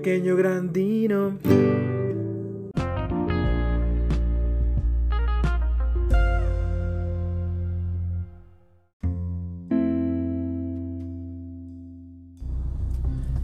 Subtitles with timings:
[0.00, 1.36] pequeño grandino.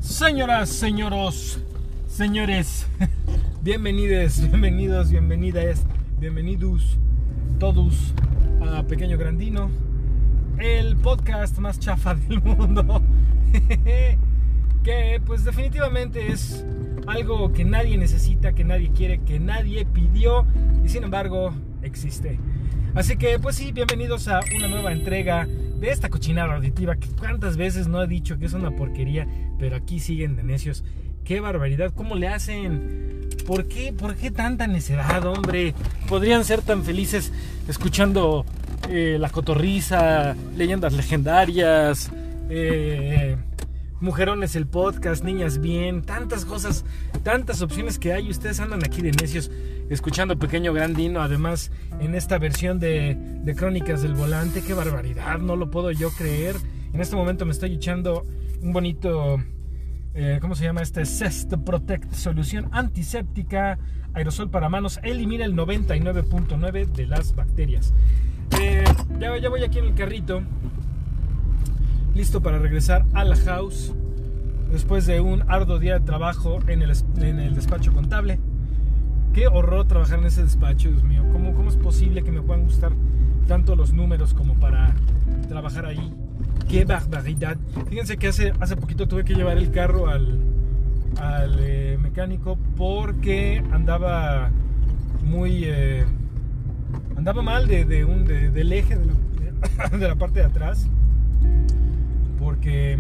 [0.01, 1.61] Señoras, señoros,
[2.07, 2.87] señores,
[3.63, 5.85] bienvenidos, bienvenidos, bienvenidas,
[6.19, 6.97] bienvenidos
[7.59, 8.15] todos
[8.63, 9.71] a Pequeño Grandino,
[10.59, 13.03] el podcast más chafa del mundo,
[14.87, 16.65] que pues definitivamente es
[17.09, 20.47] algo que nadie necesita, que nadie quiere, que nadie pidió
[20.85, 22.39] y sin embargo existe.
[22.95, 27.57] Así que pues sí, bienvenidos a una nueva entrega de esta cochinada auditiva que cuántas
[27.57, 29.27] veces no he dicho que es una porquería,
[29.59, 30.85] pero aquí siguen de necios.
[31.25, 33.29] Qué barbaridad, ¿cómo le hacen?
[33.45, 35.75] ¿Por qué, ¿Por qué tanta necedad, hombre?
[36.09, 37.33] Podrían ser tan felices
[37.67, 38.47] escuchando
[38.89, 42.09] eh, La Cotorriza, Leyendas Legendarias,
[42.49, 43.37] eh,
[44.07, 46.85] Mujerones el podcast, Niñas Bien, tantas cosas,
[47.25, 48.31] tantas opciones que hay.
[48.31, 49.51] Ustedes andan aquí de necios
[49.91, 54.63] escuchando Pequeño Grandino, además en esta versión de, de Crónicas del Volante.
[54.63, 56.55] Qué barbaridad, no lo puedo yo creer.
[56.93, 58.25] En este momento me estoy echando
[58.63, 59.43] un bonito,
[60.15, 60.83] eh, ¿cómo se llama?
[60.83, 63.77] Este Cest Protect, solución antiséptica,
[64.15, 67.93] aerosol para manos, elimina el 99.9 de las bacterias.
[68.61, 68.85] Eh,
[69.19, 70.43] ya, ya voy aquí en el carrito
[72.17, 73.93] listo para regresar a la house
[74.73, 78.39] después de un arduo día de trabajo en el, en el despacho contable.
[79.35, 81.23] Qué horror trabajar en ese despacho, Dios mío.
[81.31, 82.93] ¿Cómo, ¿Cómo es posible que me puedan gustar
[83.47, 84.95] tanto los números como para
[85.47, 86.11] trabajar ahí?
[86.71, 87.59] Qué barbaridad.
[87.91, 90.41] Fíjense que hace, hace poquito tuve que llevar el carro al,
[91.21, 94.51] al eh, mecánico porque andaba
[95.23, 95.65] muy...
[95.65, 96.07] Eh,
[97.15, 100.89] andaba mal de, de un, de, del eje de la, de la parte de atrás
[102.47, 102.97] porque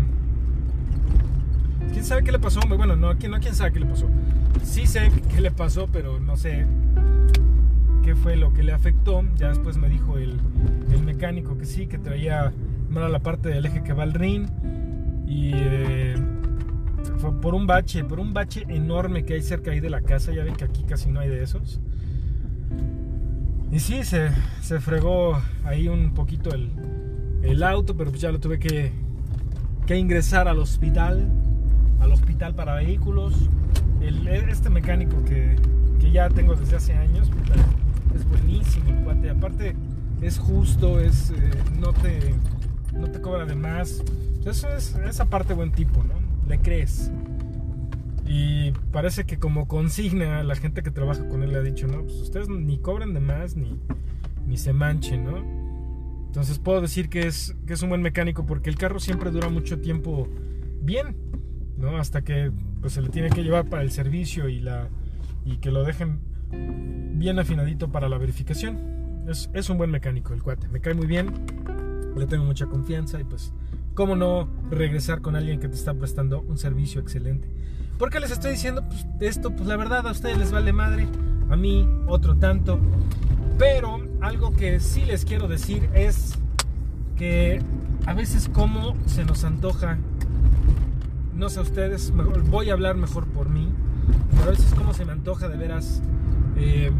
[1.92, 4.08] quién sabe qué le pasó, bueno, no, no quién sabe qué le pasó.
[4.64, 6.66] Sí sé qué le pasó, pero no sé
[8.02, 9.22] qué fue lo que le afectó.
[9.36, 10.40] Ya después me dijo el,
[10.90, 12.52] el mecánico que sí, que traía
[12.90, 14.48] mala la parte del eje que va al rin
[15.28, 16.16] y eh,
[17.18, 20.32] fue por un bache, por un bache enorme que hay cerca ahí de la casa.
[20.32, 21.80] Ya ven que aquí casi no hay de esos.
[23.70, 24.30] Y sí, se,
[24.60, 26.68] se fregó ahí un poquito el,
[27.44, 29.05] el auto, pero pues ya lo tuve que,
[29.86, 31.28] que ingresar al hospital,
[32.00, 33.48] al hospital para vehículos.
[34.00, 35.56] El, este mecánico que,
[36.00, 37.30] que, ya tengo desde hace años,
[38.14, 39.30] es buenísimo el cuate.
[39.30, 39.76] Aparte
[40.20, 42.34] es justo, es, eh, no, te,
[42.92, 44.02] no te cobra de más.
[44.44, 46.14] Eso es esa parte buen tipo, ¿no?
[46.48, 47.10] Le crees.
[48.26, 52.02] Y parece que como consigna la gente que trabaja con él le ha dicho, no,
[52.02, 53.78] pues ustedes ni cobran de más ni,
[54.46, 55.65] ni se manchen, ¿no?
[56.26, 59.48] Entonces puedo decir que es, que es un buen mecánico porque el carro siempre dura
[59.48, 60.28] mucho tiempo
[60.82, 61.16] bien,
[61.78, 61.96] ¿no?
[61.96, 64.88] Hasta que pues, se le tiene que llevar para el servicio y, la,
[65.44, 66.20] y que lo dejen
[67.18, 69.24] bien afinadito para la verificación.
[69.28, 71.32] Es, es un buen mecánico el cuate, me cae muy bien,
[72.16, 73.52] le tengo mucha confianza y pues,
[73.94, 77.48] ¿cómo no regresar con alguien que te está prestando un servicio excelente?
[77.98, 79.50] ¿Por qué les estoy diciendo pues, esto?
[79.50, 81.06] Pues la verdad a ustedes les vale madre,
[81.48, 82.78] a mí otro tanto.
[83.58, 86.34] Pero algo que sí les quiero decir es
[87.16, 87.62] que
[88.06, 89.98] a veces como se nos antoja,
[91.34, 92.12] no sé ustedes,
[92.50, 93.68] voy a hablar mejor por mí,
[94.32, 96.02] pero a veces como se me antoja de veras
[96.56, 96.90] eh,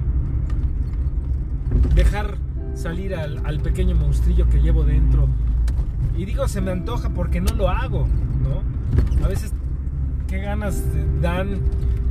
[1.94, 2.38] dejar
[2.74, 5.28] salir al, al, pequeño monstrillo que llevo dentro.
[6.16, 8.06] Y digo se me antoja porque no lo hago,
[8.42, 9.24] ¿no?
[9.24, 9.52] A veces
[10.28, 10.80] qué ganas
[11.20, 11.60] dan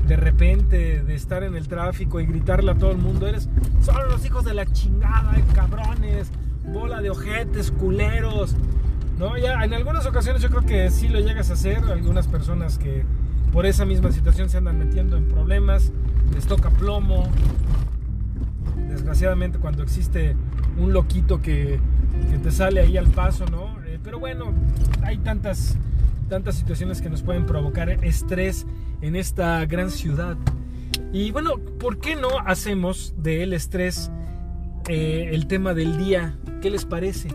[0.08, 3.50] de repente de estar en el tráfico y gritarle a todo el mundo, eres
[3.82, 6.32] solo los hijos de la chingada, cabrones,
[6.72, 8.56] bola de ojetes, culeros.
[9.18, 12.78] No, ya en algunas ocasiones yo creo que sí lo llegas a hacer, algunas personas
[12.78, 13.04] que
[13.52, 15.92] por esa misma situación se andan metiendo en problemas,
[16.34, 17.30] les toca plomo.
[18.90, 20.36] Desgraciadamente cuando existe
[20.78, 21.80] un loquito que,
[22.30, 23.82] que te sale ahí al paso, ¿no?
[23.86, 24.54] Eh, pero bueno,
[25.04, 25.78] hay tantas
[26.30, 28.66] tantas situaciones que nos pueden provocar estrés
[29.02, 30.38] en esta gran ciudad.
[31.12, 34.12] Y bueno, ¿por qué no hacemos del estrés
[34.88, 36.38] eh, el tema del día?
[36.62, 37.30] ¿Qué les parece?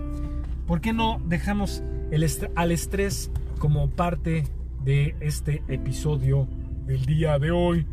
[0.67, 4.45] ¿Por qué no dejamos el al estrés como parte
[4.85, 6.47] de este episodio
[6.87, 7.87] del día de hoy?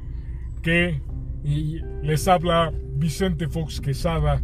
[0.62, 1.02] Que
[1.44, 4.42] y les habla Vicente Fox Quesada,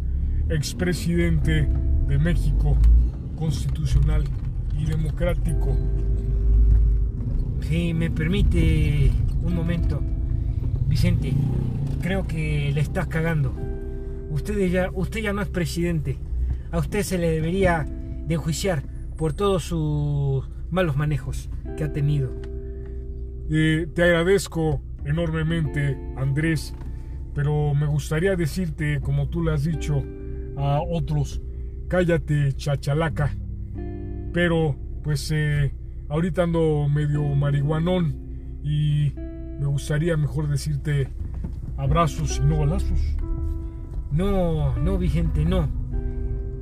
[0.48, 1.68] expresidente
[2.06, 2.76] de México,
[3.36, 4.24] constitucional
[4.78, 5.76] y democrático.
[7.68, 9.10] Si me permite
[9.42, 10.02] un momento,
[10.86, 11.32] Vicente,
[12.02, 13.54] creo que le estás cagando.
[14.30, 16.18] Usted ya, usted ya no es presidente.
[16.70, 17.84] A usted se le debería
[18.26, 18.82] de enjuiciar
[19.16, 22.32] por todos sus malos manejos que ha tenido.
[23.48, 26.74] Te agradezco enormemente, Andrés,
[27.34, 30.04] pero me gustaría decirte, como tú le has dicho
[30.56, 31.40] a otros,
[31.88, 33.34] cállate, chachalaca.
[34.34, 35.72] Pero, pues, eh,
[36.08, 38.14] ahorita ando medio marihuanón
[38.62, 39.12] y
[39.58, 41.08] me gustaría mejor decirte
[41.76, 43.00] abrazos y no balazos.
[44.10, 45.68] No, no, Vicente, no.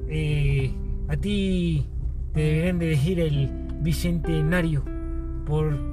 [0.08, 0.72] Eh,
[1.08, 1.86] a ti
[2.32, 3.50] te deberían de decir el
[3.80, 4.84] bicentenario
[5.46, 5.92] por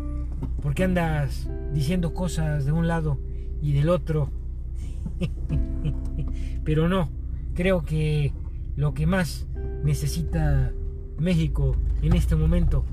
[0.62, 3.20] porque andas diciendo cosas de un lado
[3.62, 4.30] y del otro.
[6.64, 7.10] Pero no,
[7.56, 8.34] creo que
[8.76, 9.48] lo que más
[9.84, 10.72] necesita
[11.18, 12.86] México en este momento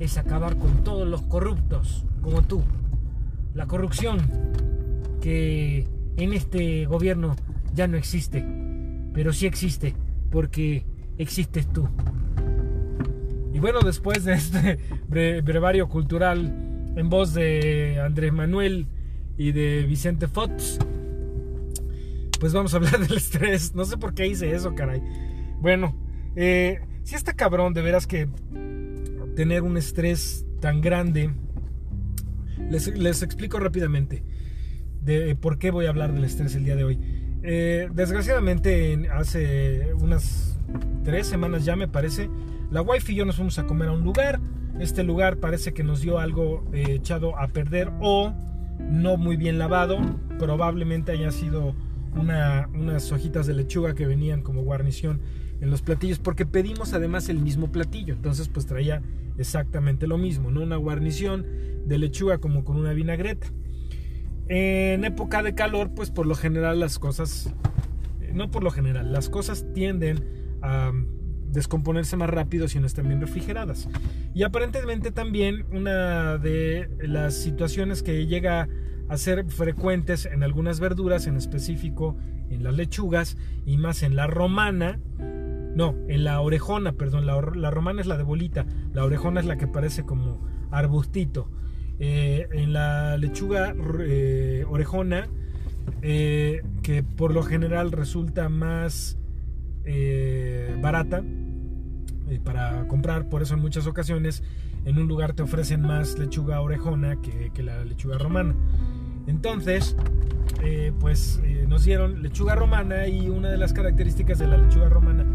[0.00, 2.62] es acabar con todos los corruptos como tú.
[3.54, 4.18] La corrupción
[5.20, 5.86] que
[6.16, 7.36] en este gobierno
[7.74, 8.44] ya no existe,
[9.12, 9.94] pero sí existe
[10.30, 10.84] porque
[11.18, 11.88] existes tú.
[13.52, 18.88] Y bueno, después de este brevario cultural en voz de Andrés Manuel
[19.36, 20.78] y de Vicente Fox,
[22.40, 23.74] pues vamos a hablar del estrés.
[23.74, 25.02] No sé por qué hice eso, caray.
[25.60, 25.96] Bueno,
[26.36, 28.28] eh, si está cabrón de veras que
[29.34, 31.30] tener un estrés tan grande.
[32.70, 34.22] Les, explico rápidamente
[35.02, 36.98] de por qué voy a hablar del estrés el día de hoy.
[37.42, 40.58] Eh, desgraciadamente, hace unas
[41.02, 42.30] tres semanas ya me parece,
[42.70, 44.40] la wifi y yo nos fuimos a comer a un lugar.
[44.80, 48.32] Este lugar parece que nos dio algo eh, echado a perder o
[48.80, 49.98] no muy bien lavado.
[50.38, 51.76] Probablemente haya sido
[52.16, 55.20] unas hojitas de lechuga que venían como guarnición
[55.60, 58.14] en los platillos porque pedimos además el mismo platillo.
[58.14, 59.02] Entonces pues traía
[59.38, 60.62] exactamente lo mismo, ¿no?
[60.62, 61.46] Una guarnición
[61.86, 63.48] de lechuga como con una vinagreta.
[64.48, 67.54] En época de calor, pues por lo general las cosas,
[68.20, 70.92] eh, no por lo general, las cosas tienden a
[71.48, 73.88] descomponerse más rápido si no están bien refrigeradas.
[74.34, 78.68] Y aparentemente también una de las situaciones que llega
[79.08, 82.16] a ser frecuentes en algunas verduras, en específico
[82.50, 85.00] en las lechugas y más en la romana,
[85.74, 89.56] no, en la orejona, perdón, la, romana es la de bolita, la orejona es la
[89.56, 91.50] que parece como arbustito.
[91.98, 95.28] Eh, en la lechuga eh, orejona,
[96.02, 99.18] eh, que por lo general resulta más
[100.80, 101.22] barata
[102.42, 104.42] para comprar, por eso en muchas ocasiones
[104.86, 108.54] en un lugar te ofrecen más lechuga orejona que, que la lechuga romana.
[109.26, 109.96] Entonces,
[111.00, 115.26] pues nos dieron lechuga romana y una de las características de la lechuga romana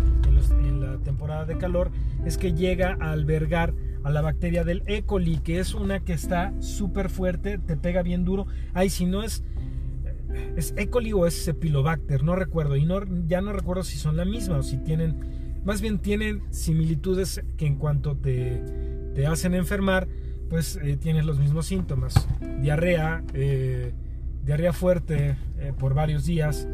[0.51, 1.91] en, la temporada de calor
[2.25, 5.03] es que llega a albergar a la bacteria del E.
[5.03, 8.47] coli, que es una que está súper fuerte, te pega bien duro.
[8.74, 9.44] Ay, si no es
[10.56, 10.89] es E.
[10.89, 14.57] coli o es Cepilobacter, no recuerdo y no ya no recuerdo si son la misma
[14.57, 15.18] o si tienen
[15.65, 18.63] más bien tienen similitudes que en cuanto te,
[19.15, 20.07] te hacen enfermar,
[20.50, 22.28] pues eh, tienes los mismos síntomas.
[22.62, 23.94] Diarrea, eh,
[24.44, 26.68] diarrea fuerte eh, por varios días,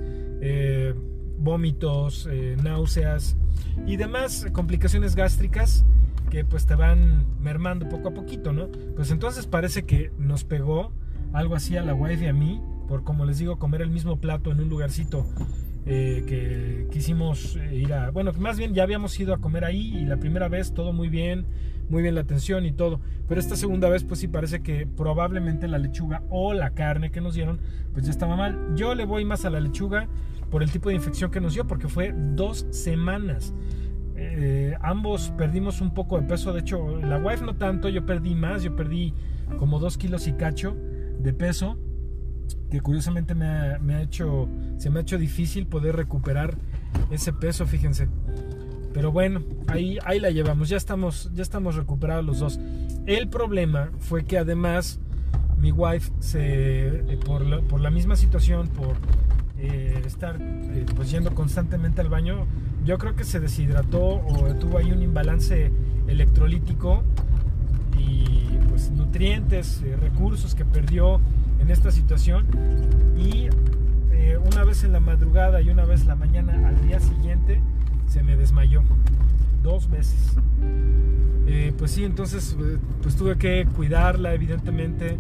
[1.38, 2.30] vómitos,
[2.62, 3.36] náuseas
[3.88, 5.84] y demás complicaciones gástricas
[6.30, 8.68] que pues te van mermando poco a poquito, ¿no?
[8.96, 10.92] Pues entonces parece que nos pegó
[11.34, 14.20] algo así a la wife y a mí, por como les digo, comer el mismo
[14.20, 15.26] plato en un lugarcito
[15.88, 19.96] eh, que quisimos eh, ir a, bueno, más bien ya habíamos ido a comer ahí
[19.96, 21.46] y la primera vez todo muy bien,
[21.90, 25.68] muy bien la atención y todo, pero esta segunda vez pues sí parece que probablemente
[25.68, 27.60] la lechuga o la carne que nos dieron
[27.94, 28.76] pues ya estaba mal.
[28.76, 30.08] Yo le voy más a la lechuga
[30.50, 33.54] por el tipo de infección que nos dio porque fue dos semanas.
[34.18, 38.34] Eh, ambos perdimos un poco de peso, de hecho la wife no tanto, yo perdí
[38.34, 39.14] más, yo perdí
[39.60, 40.76] como dos kilos y cacho
[41.20, 41.78] de peso
[42.70, 46.58] que curiosamente me ha, hecho, se me ha hecho difícil poder recuperar
[47.12, 48.08] ese peso, fíjense.
[48.96, 52.60] Pero bueno, ahí, ahí la llevamos, ya estamos, ya estamos recuperados los dos.
[53.06, 55.02] El problema fue que además
[55.58, 58.96] mi wife, se, eh, por, la, por la misma situación, por
[59.60, 62.48] eh, estar eh, pues yendo constantemente al baño,
[62.86, 65.74] yo creo que se deshidrató o tuvo ahí un imbalance
[66.08, 67.04] electrolítico
[68.00, 71.20] y pues nutrientes, recursos que perdió
[71.60, 72.46] en esta situación
[73.18, 73.50] y
[74.14, 77.60] eh, una vez en la madrugada y una vez en la mañana al día siguiente
[78.16, 78.82] se me desmayó
[79.62, 80.38] dos veces.
[81.48, 85.18] Eh, pues sí entonces eh, pues tuve que cuidarla evidentemente.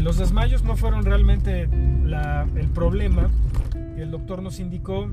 [0.00, 3.28] Los desmayos no fueron realmente el problema.
[3.98, 5.10] El doctor nos indicó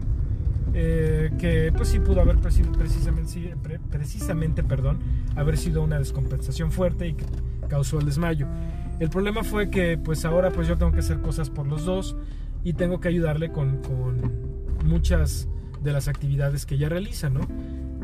[0.71, 3.57] que pues sí pudo haber precisamente,
[3.89, 4.99] precisamente perdón,
[5.35, 7.25] haber sido una descompensación fuerte y que
[7.67, 8.47] causó el desmayo.
[8.99, 12.15] El problema fue que pues ahora pues yo tengo que hacer cosas por los dos
[12.63, 13.81] y tengo que ayudarle con,
[14.85, 15.47] muchas
[15.81, 17.41] de las actividades que ella realiza, ¿no?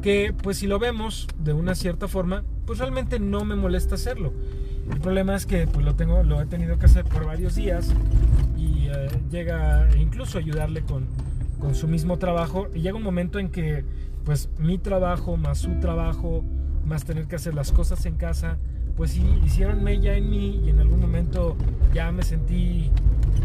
[0.01, 4.33] Que pues si lo vemos de una cierta forma, pues realmente no me molesta hacerlo.
[4.91, 7.93] El problema es que pues lo tengo, lo he tenido que hacer por varios días
[8.57, 11.07] y eh, llega incluso ayudarle con,
[11.59, 13.83] con su mismo trabajo y llega un momento en que
[14.23, 16.43] pues mi trabajo más su trabajo
[16.85, 18.57] más tener que hacer las cosas en casa
[18.97, 21.55] pues sí, hicieron mella en mí y en algún momento
[21.93, 22.89] ya me sentí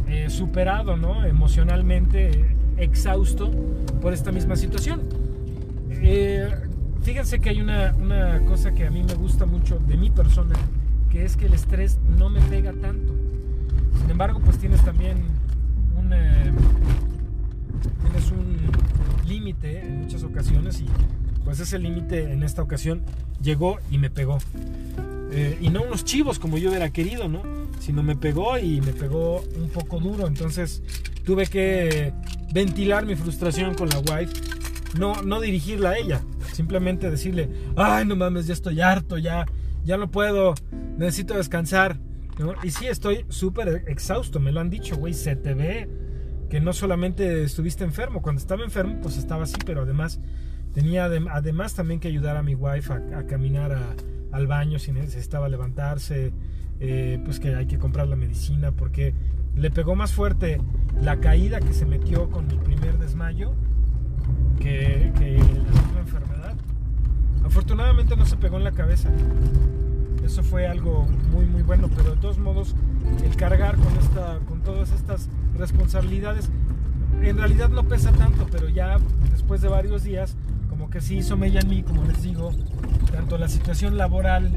[0.09, 1.27] eh, superado, ¿no?
[1.27, 3.51] Emocionalmente exhausto
[4.01, 5.03] por esta misma situación.
[5.91, 6.49] Eh,
[7.03, 10.55] fíjense que hay una, una, cosa que a mí me gusta mucho de mi persona,
[11.11, 13.15] que es que el estrés no me pega tanto.
[14.01, 15.19] Sin embargo, pues tienes también
[15.97, 16.53] un, eh,
[18.03, 18.57] tienes un
[19.29, 20.87] límite en muchas ocasiones y
[21.45, 23.03] pues ese límite en esta ocasión
[23.41, 24.39] llegó y me pegó.
[25.33, 27.43] Eh, y no unos chivos como yo hubiera querido, ¿no?
[27.81, 30.27] Sino me pegó y me pegó un poco duro.
[30.27, 30.83] Entonces
[31.25, 32.12] tuve que
[32.52, 34.33] ventilar mi frustración con la wife.
[34.99, 36.23] No, no dirigirla a ella.
[36.52, 39.47] Simplemente decirle, ay, no mames, ya estoy harto, ya,
[39.85, 40.55] ya no puedo,
[40.99, 41.99] necesito descansar.
[42.62, 45.88] Y sí, estoy súper exhausto, me lo han dicho, güey, se te ve
[46.50, 50.21] que no solamente estuviste enfermo, cuando estaba enfermo, pues estaba así, pero además
[50.75, 53.97] tenía además también que ayudar a mi wife a caminar
[54.33, 56.33] al baño si necesitaba levantarse,
[56.81, 59.14] eh, pues que hay que comprar la medicina, porque
[59.57, 60.61] le pegó más fuerte
[61.01, 63.53] la caída que se metió con mi primer desmayo
[64.59, 66.55] que, la misma enfermedad.
[67.45, 69.11] Afortunadamente no se pegó en la cabeza.
[70.25, 72.75] Eso fue algo muy muy bueno, pero de todos modos
[73.25, 76.51] el cargar con esta, con todas estas responsabilidades,
[77.21, 78.99] en realidad no pesa tanto, pero ya
[79.31, 80.37] después de varios días
[80.71, 82.51] como que sí hizo mella en mí, como les digo,
[83.11, 84.51] tanto la situación laboral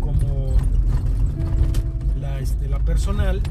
[0.00, 0.56] como
[2.20, 3.42] la, este, la personal.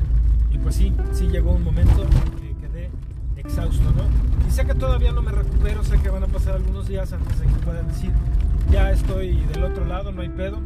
[0.51, 2.05] Y pues sí, sí llegó un momento
[2.39, 2.89] que quedé
[3.37, 4.03] exhausto, ¿no?
[4.47, 7.39] Y sé que todavía no me recupero, sé que van a pasar algunos días antes
[7.39, 8.11] de que pueda decir,
[8.71, 10.59] ya estoy del otro lado, no hay pedo.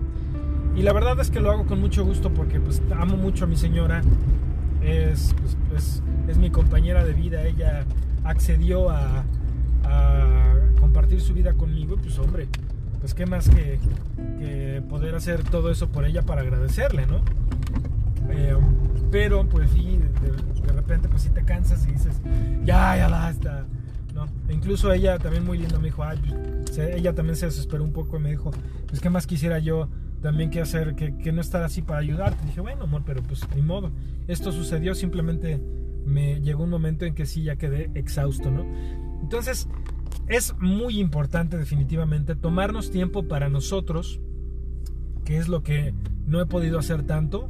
[0.76, 3.48] Y la verdad es que lo hago con mucho gusto porque pues amo mucho a
[3.48, 4.02] mi señora,
[4.82, 5.34] es,
[5.70, 7.86] pues, es, mi compañera de vida, ella
[8.24, 9.24] accedió a,
[10.80, 12.48] compartir su vida conmigo, pues hombre,
[13.00, 13.80] pues qué más que,
[14.90, 17.22] poder hacer todo eso por ella para agradecerle, ¿no?
[18.30, 18.56] Eh,
[19.16, 19.98] pero pues sí,
[20.66, 22.20] de, repente pues sí te cansas y dices,
[22.66, 23.66] ya, ya basta,
[24.14, 24.26] ¿no?
[24.50, 26.20] E incluso ella también muy lindo me dijo, ay,
[26.66, 28.52] pues, ella también se desesperó un poco y me dijo,
[28.88, 29.88] pues qué más quisiera yo
[30.22, 32.46] también que hacer, que, que no estar así para ayudarte.
[32.46, 33.90] dije, bueno, amor, pero pues ni modo.
[34.28, 35.62] Esto sucedió, simplemente
[36.06, 38.66] me llegó un momento en que sí ya quedé exhausto, ¿no?
[39.22, 39.70] Entonces,
[40.28, 44.20] es muy importante definitivamente tomarnos tiempo para nosotros,
[45.24, 45.94] que es lo que
[46.28, 47.50] no he podido hacer tanto,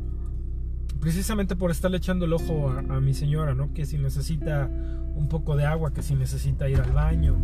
[1.05, 3.71] precisamente por estarle echando el ojo a, mi señora, ¿no?
[3.75, 4.67] Que si necesita
[5.13, 7.35] un poco de agua, que si necesita ir al baño,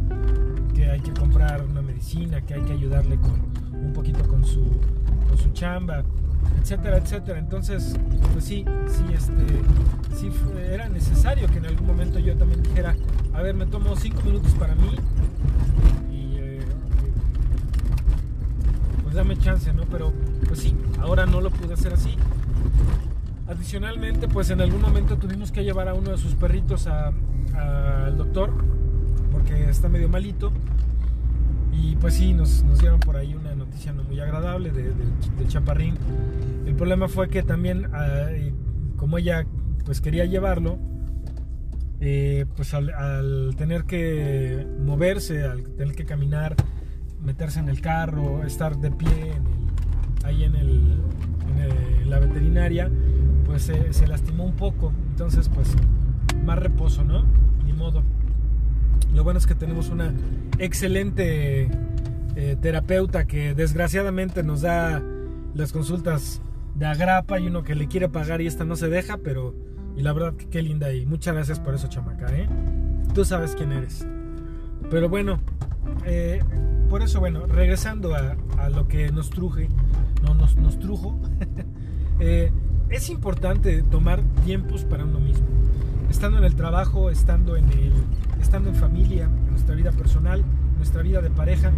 [0.73, 3.39] que hay que comprar una medicina, que hay que ayudarle con
[3.71, 4.63] un poquito con su,
[5.27, 6.03] con su chamba,
[6.59, 7.37] etcétera, etcétera.
[7.37, 7.95] Entonces,
[8.33, 9.45] pues sí, sí, este,
[10.19, 12.95] sí era necesario que en algún momento yo también dijera,
[13.31, 14.95] a ver, me tomo cinco minutos para mí
[16.11, 16.61] y eh,
[19.03, 19.83] pues dame chance, ¿no?
[19.83, 20.11] Pero
[20.47, 22.17] pues sí, ahora no lo pude hacer así.
[23.71, 28.51] Adicionalmente, pues en algún momento tuvimos que llevar a uno de sus perritos al doctor
[29.31, 30.51] porque está medio malito.
[31.71, 35.95] Y pues sí, nos, dieron por ahí una noticia no muy agradable de, del chaparrín.
[36.65, 38.27] El problema fue que también, ah,
[38.97, 39.45] como ella
[39.85, 40.77] pues quería llevarlo,
[42.01, 46.57] eh, pues al, tener que moverse, al tener que caminar,
[47.23, 49.31] meterse en el carro, estar de pie
[50.25, 50.99] ahí en, el,
[52.01, 52.91] en, la veterinaria,
[53.51, 54.93] pues se lastimó un poco.
[55.09, 55.75] Entonces, pues
[56.45, 57.25] más reposo, ¿no?
[57.65, 58.01] Ni modo.
[59.13, 60.13] Lo bueno es que tenemos una
[60.57, 61.69] excelente
[62.37, 65.03] eh, terapeuta que desgraciadamente nos da
[65.53, 66.41] las consultas
[66.75, 69.53] de agrapa y uno que le quiere pagar y esta no se deja, pero
[69.97, 72.47] y la verdad que qué linda y muchas gracias por eso, chamaca, ¿eh?
[73.13, 74.07] Tú sabes quién eres.
[74.89, 75.39] Pero bueno,
[76.05, 76.39] eh,
[76.89, 79.67] por eso, bueno, regresando a, lo que nos truje,
[80.23, 81.19] no nos, nos trujo,
[82.21, 82.49] eh,
[82.91, 85.47] es importante tomar tiempos para uno mismo.
[86.09, 87.93] Estando en el trabajo, estando en, el,
[88.41, 90.43] estando en familia, en nuestra vida personal,
[90.77, 91.71] nuestra vida de pareja.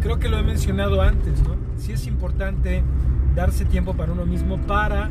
[0.00, 1.54] Creo que lo he mencionado antes, ¿no?
[1.78, 2.82] Sí es importante
[3.36, 5.08] darse tiempo para uno mismo para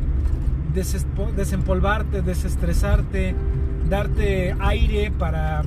[0.74, 3.34] desempolvarte, desestresarte,
[3.88, 5.62] darte aire para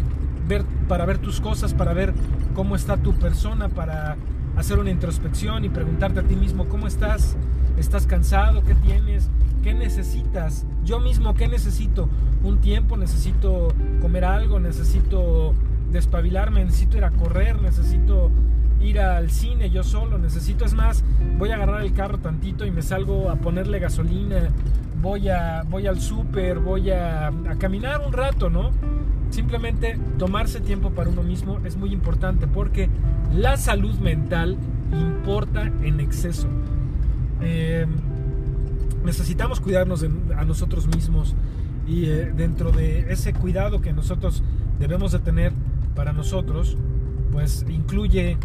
[0.47, 2.13] ver, para ver tus cosas, para ver
[2.53, 4.17] cómo está tu persona, para
[4.55, 7.35] hacer una introspección y preguntarte a ti mismo cómo estás,
[7.77, 9.29] estás cansado, qué tienes,
[9.63, 12.07] qué necesitas, yo mismo qué necesito,
[12.43, 13.69] un tiempo, necesito
[14.01, 15.53] comer algo, necesito
[15.91, 18.29] despabilarme, necesito ir a correr, necesito
[18.81, 21.03] ir al cine yo solo, necesito es más,
[21.37, 24.49] voy a agarrar el carro tantito y me salgo a ponerle gasolina,
[25.01, 28.71] voy, a, voy al súper, voy a, a caminar un rato, ¿no?
[29.29, 32.89] Simplemente tomarse tiempo para uno mismo es muy importante porque
[33.33, 34.57] la salud mental
[34.91, 36.47] importa en exceso.
[37.41, 37.87] Eh,
[39.03, 40.03] necesitamos cuidarnos
[40.35, 41.35] a nosotros mismos
[41.87, 44.43] y eh, dentro de ese cuidado que nosotros
[44.79, 45.53] debemos de tener
[45.95, 46.77] para nosotros,
[47.31, 48.37] pues incluye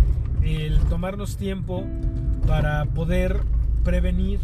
[0.43, 1.85] el tomarnos tiempo
[2.47, 3.41] para poder
[3.85, 4.41] prevenir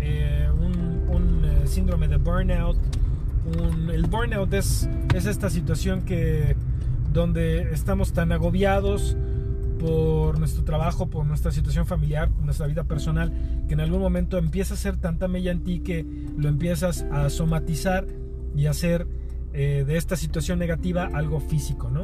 [0.00, 0.48] eh,
[1.10, 2.76] un, eh, síndrome de burnout.
[3.92, 6.56] El burnout es, es esta situación que
[7.12, 9.16] donde estamos tan agobiados
[9.78, 13.32] por nuestro trabajo, por nuestra situación familiar, por nuestra vida personal,
[13.68, 16.04] que en algún momento empieza a ser tanta mella en ti que
[16.36, 18.06] lo empiezas a somatizar
[18.54, 19.06] y hacer
[19.52, 22.02] eh, de esta situación negativa algo físico, ¿no?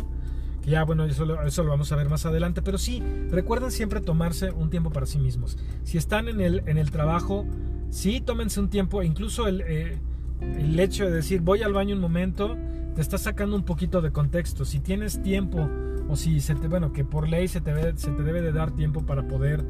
[0.62, 4.00] Que ya, bueno, eso lo, eso vamos a ver más adelante, pero sí, recuerden siempre
[4.00, 5.58] tomarse un tiempo para sí mismos.
[5.82, 7.46] Si están en el, en el trabajo,
[7.90, 9.98] sí, tómense un tiempo, incluso el, eh,
[10.40, 12.56] el hecho de decir voy al baño un momento,
[12.94, 14.64] te está sacando un poquito de contexto.
[14.64, 15.68] Si tienes tiempo
[16.08, 18.52] o si se te, bueno, que por ley se te, debe, se te debe de
[18.52, 19.64] dar tiempo para poder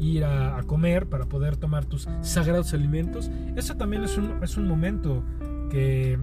[0.00, 4.66] ir a, comer, para poder tomar tus sagrados alimentos, eso también es un, es un
[4.66, 5.22] momento
[5.70, 6.18] que,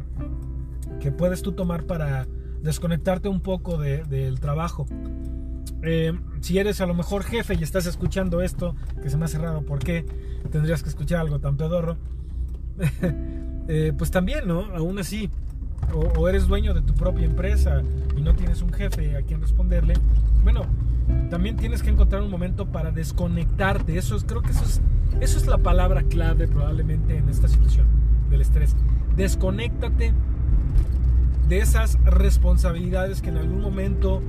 [1.00, 2.27] que puedes tú tomar para
[2.62, 4.86] desconectarte un poco de- del trabajo.
[5.84, 9.39] Eh, si eres a lo mejor jefe y estás escuchando esto, que se me hace
[9.39, 10.05] raro, ¿por qué
[10.51, 11.98] tendrías que escuchar algo tan pedorro?
[13.67, 14.62] Eh, pues también, ¿no?
[14.75, 15.29] Aún así,
[15.93, 17.81] o, eres dueño de tu propia empresa
[18.15, 19.93] y no tienes un jefe a quien responderle,
[20.43, 20.65] bueno,
[21.29, 23.97] también tienes que encontrar un momento para desconectarte.
[23.97, 24.81] Eso es, creo que eso es,
[25.19, 27.88] eso es la palabra clave probablemente en esta situación
[28.29, 28.75] del estrés.
[29.15, 30.13] Desconéctate
[31.47, 34.21] de esas responsabilidades que en algún momento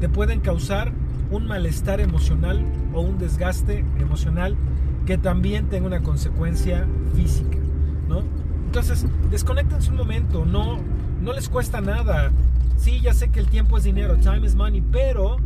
[0.00, 0.92] te pueden causar
[1.30, 4.56] un malestar emocional o un desgaste emocional
[5.06, 7.58] que también tenga una consecuencia física,
[8.08, 8.22] ¿no?
[8.74, 10.80] Entonces, desconectense un momento, no,
[11.20, 12.32] no les cuesta nada.
[12.76, 15.36] Sí, ya sé que el tiempo es dinero, time is money, pero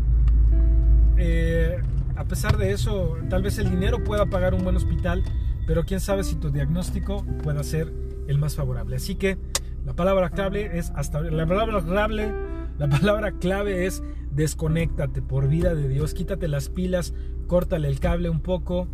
[1.18, 1.78] eh,
[2.16, 5.22] a pesar de eso, tal vez el dinero pueda pagar un buen hospital,
[5.66, 7.92] pero quién sabe si tu diagnóstico pueda ser
[8.28, 8.96] el más favorable.
[8.96, 9.36] Así que
[9.84, 12.32] la palabra clave es hasta la palabra clave,
[12.78, 17.12] la palabra clave es desconéctate por vida de Dios, quítate las pilas,
[17.46, 18.88] córtale el cable un poco,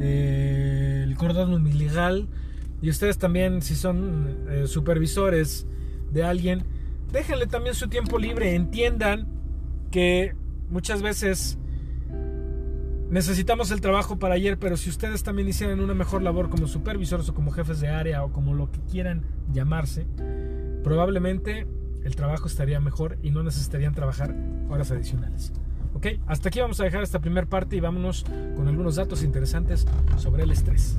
[0.00, 2.30] eh, el cordón umbilical
[2.84, 5.66] y ustedes también si son eh, supervisores
[6.12, 6.64] de alguien,
[7.10, 9.26] déjenle también su tiempo libre, entiendan
[9.90, 10.34] que
[10.68, 11.56] muchas veces
[13.08, 17.26] necesitamos el trabajo para ayer, pero si ustedes también hicieran una mejor labor como supervisores
[17.30, 20.06] o como jefes de área o como lo que quieran llamarse,
[20.82, 21.66] probablemente
[22.02, 24.36] el trabajo estaría mejor y no necesitarían trabajar
[24.68, 25.54] horas adicionales.
[25.94, 29.86] Ok, hasta aquí vamos a dejar esta primera parte y vámonos con algunos datos interesantes
[30.18, 30.98] sobre el estrés.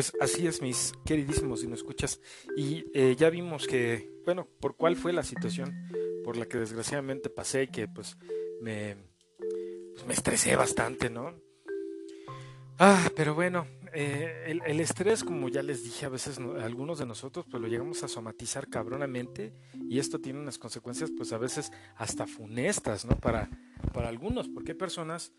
[0.00, 2.22] Pues así es, mis queridísimos, si nos escuchas.
[2.56, 5.74] Y eh, ya vimos que, bueno, por cuál fue la situación
[6.24, 8.16] por la que desgraciadamente pasé que pues
[8.62, 8.96] me,
[9.92, 11.34] pues, me estresé bastante, ¿no?
[12.78, 17.04] Ah, pero bueno, eh, el, estrés, como ya les dije, a veces no, algunos de
[17.04, 19.52] nosotros pues lo llegamos a somatizar cabronamente
[19.86, 23.18] y esto tiene unas consecuencias pues a veces hasta funestas, ¿no?
[23.18, 23.50] Para,
[23.92, 25.34] para algunos, porque hay personas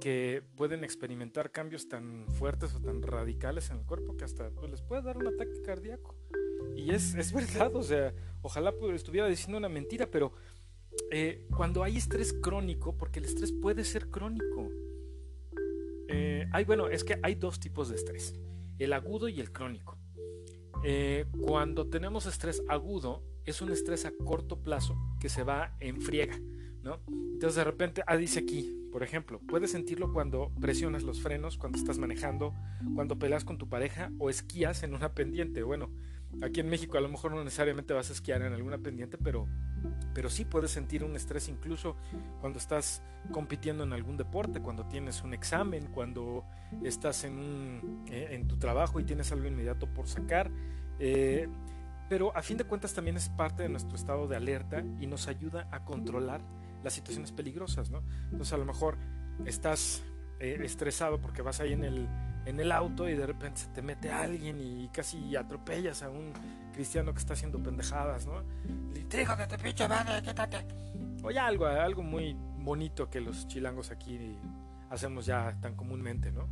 [0.00, 4.70] que pueden experimentar cambios tan fuertes o tan radicales en el cuerpo que hasta pues,
[4.70, 6.14] les puede dar un ataque cardíaco.
[6.76, 10.32] Y es, es verdad, o sea, ojalá estuviera diciendo una mentira, pero
[11.10, 14.70] eh, cuando hay estrés crónico, porque el estrés puede ser crónico,
[16.08, 18.34] eh, hay, bueno, es que hay dos tipos de estrés,
[18.78, 19.98] el agudo y el crónico.
[20.84, 26.00] Eh, cuando tenemos estrés agudo, es un estrés a corto plazo que se va en
[26.00, 26.38] friega,
[26.84, 27.00] ¿no?
[27.08, 31.78] Entonces de repente, ah, dice aquí, por ejemplo, puedes sentirlo cuando presionas los frenos, cuando
[31.78, 32.54] estás manejando,
[32.94, 35.64] cuando peleas con tu pareja o esquías en una pendiente.
[35.64, 35.90] Bueno,
[36.42, 39.48] aquí en México a lo mejor no necesariamente vas a esquiar en alguna pendiente, pero,
[40.14, 41.96] pero sí puedes sentir un estrés incluso
[42.40, 46.44] cuando estás compitiendo en algún deporte, cuando tienes un examen, cuando
[46.84, 50.50] estás en, un, eh, en tu trabajo y tienes algo inmediato por sacar.
[51.00, 51.48] Eh,
[52.08, 55.26] pero a fin de cuentas también es parte de nuestro estado de alerta y nos
[55.26, 56.42] ayuda a controlar
[56.84, 58.02] las situaciones peligrosas, ¿no?
[58.26, 58.96] Entonces a lo mejor
[59.44, 60.04] estás
[60.38, 62.08] eh, estresado porque vas ahí en el,
[62.46, 66.32] en el auto y de repente se te mete alguien y casi atropellas a un
[66.72, 68.42] cristiano que está haciendo pendejadas, ¿no?
[69.08, 70.64] Te digo que te pinche madre, quítate.
[71.22, 74.36] O ya algo, algo muy, bonito que los chilangos aquí
[74.90, 76.48] hacemos ya tan comúnmente, ¿no?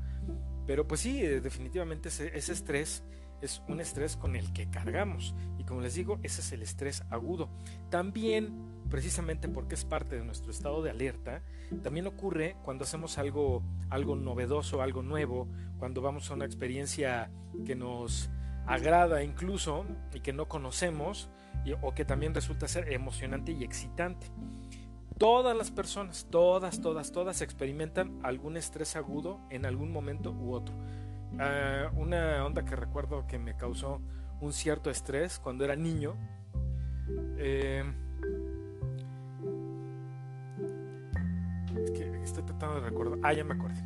[0.67, 3.03] Pero pues sí, eh, definitivamente ese, ese estrés
[3.41, 5.35] es un estrés con el que cargamos.
[5.59, 7.49] Y como les digo, ese es el estrés agudo.
[7.91, 8.53] También,
[8.91, 11.43] precisamente porque es parte de nuestro estado de alerta,
[11.83, 17.31] también ocurre cuando hacemos algo, algo novedoso, algo nuevo, cuando vamos a una experiencia
[17.65, 18.31] que nos
[18.67, 21.31] agrada incluso y que no conocemos
[21.81, 24.27] o que también resulta ser emocionante y excitante.
[25.19, 30.75] Todas las personas, todas, todas, todas experimentan algún estrés agudo en algún momento u otro.
[31.39, 34.01] Ah, una onda que recuerdo que me causó
[34.41, 36.17] un cierto estrés cuando era niño.
[37.39, 37.85] Eh,
[41.85, 43.19] es que estoy tratando de recordar.
[43.23, 43.81] Ah, ya me acuerdo.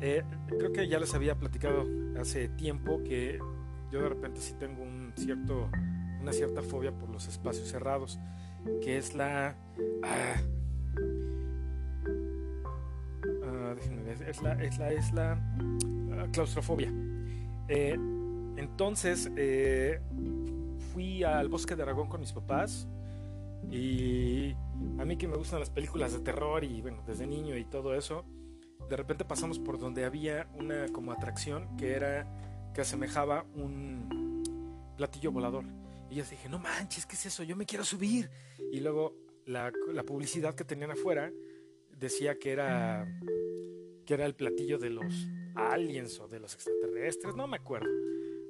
[0.00, 0.22] Eh,
[0.58, 1.84] creo que ya les había platicado
[2.20, 3.38] hace tiempo que
[3.90, 5.68] yo de repente sí tengo un cierto,
[6.20, 8.18] una cierta fobia por los espacios cerrados,
[8.82, 9.56] que es la...
[10.04, 10.36] Ah,
[13.44, 13.74] ah,
[14.26, 15.38] es la, es la, es la
[16.32, 16.92] claustrofobia.
[17.68, 17.98] Eh,
[18.56, 20.00] entonces eh,
[20.92, 22.88] fui al bosque de Aragón con mis papás
[23.70, 24.54] y
[24.98, 27.94] a mí que me gustan las películas de terror y bueno, desde niño y todo
[27.94, 28.24] eso,
[28.88, 32.26] de repente pasamos por donde había una como atracción que era
[32.74, 34.42] que asemejaba un
[34.96, 35.64] platillo volador.
[36.10, 37.42] Y yo dije, no manches, ¿qué es eso?
[37.42, 38.30] Yo me quiero subir.
[38.72, 39.14] Y luego
[39.46, 41.30] la, la publicidad que tenían afuera
[41.90, 43.06] decía que era,
[44.06, 47.90] que era el platillo de los aliens o de los extraterrestres, no me acuerdo,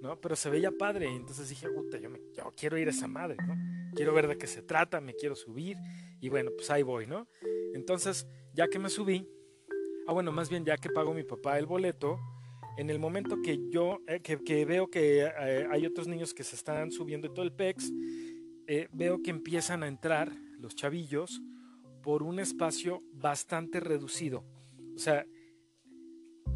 [0.03, 0.21] ¿no?
[0.21, 3.37] Pero se veía padre, entonces dije, puta, yo, me, yo quiero ir a esa madre,
[3.47, 3.78] ¿no?
[3.99, 5.77] Quiero ver de qué se trata, me quiero subir,
[6.21, 7.27] y bueno, pues ahí voy, ¿no?
[7.75, 9.29] Entonces, ya que me subí,
[10.07, 12.17] ah, bueno, más bien ya que pago mi papá el boleto,
[12.77, 16.55] en el momento que yo, eh, que, veo que eh, hay otros niños que se
[16.55, 17.91] están subiendo todo el PEX,
[18.69, 20.31] eh, veo que empiezan a entrar
[20.61, 21.43] los chavillos
[22.05, 24.45] por un espacio bastante reducido.
[24.95, 25.27] O sea,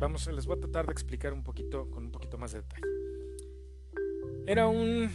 [0.03, 2.83] Vamos, les voy a tratar de explicar un poquito, con un poquito más de detalle.
[4.49, 5.09] Era un,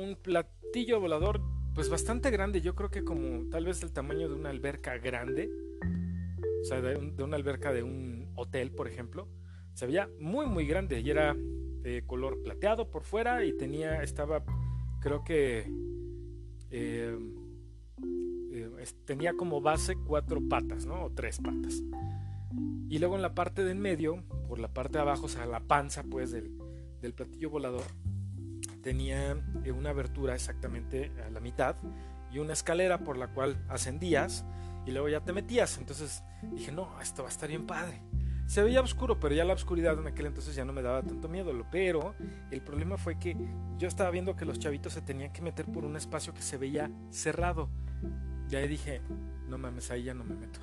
[0.00, 1.40] un platillo volador,
[1.74, 5.50] pues bastante grande, yo creo que como tal vez el tamaño de una alberca grande,
[6.60, 9.28] o sea, de, una alberca de un hotel, por ejemplo.
[9.74, 14.44] Se veía muy, muy grande y era de color plateado por fuera y tenía, estaba,
[15.00, 15.70] creo que...
[16.70, 17.16] Eh,
[19.04, 21.04] tenía como base cuatro patas, ¿no?
[21.04, 21.82] O tres patas.
[22.88, 25.46] Y luego en la parte de en medio, por la parte de abajo, o sea,
[25.46, 26.50] la panza, pues, del,
[27.00, 27.84] del platillo volador,
[28.82, 31.76] tenía eh, una abertura exactamente a la mitad
[32.32, 34.44] y una escalera por la cual ascendías
[34.86, 35.78] y luego ya te metías.
[35.78, 38.02] Entonces dije, no, esto va a estar bien padre.
[38.46, 41.28] Se veía oscuro, pero ya la oscuridad en aquel entonces ya no me daba tanto
[41.28, 41.52] miedo.
[41.70, 42.14] Pero
[42.50, 43.36] el problema fue que
[43.78, 46.56] yo estaba viendo que los chavitos se tenían que meter por un espacio que se
[46.56, 47.68] veía cerrado.
[48.50, 49.02] Y ahí dije,
[49.46, 50.60] no mames, ahí ya no me meto.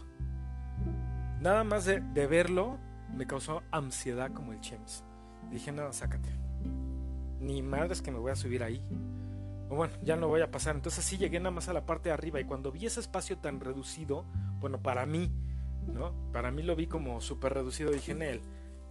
[1.40, 2.78] Nada más de, verlo
[3.16, 5.06] me causó ansiedad como el Chems.
[5.50, 6.47] Dije, no, sácate.
[7.40, 8.82] Ni madres que me voy a subir ahí.
[9.70, 10.76] Bueno, ya no voy a pasar.
[10.76, 13.38] Entonces sí llegué nada más a la parte de arriba y cuando vi ese espacio
[13.38, 14.26] tan reducido,
[14.60, 15.32] bueno, para mí,
[15.94, 16.14] ¿no?
[16.32, 17.92] Para mí lo vi como súper reducido.
[17.92, 18.42] Dije, en él,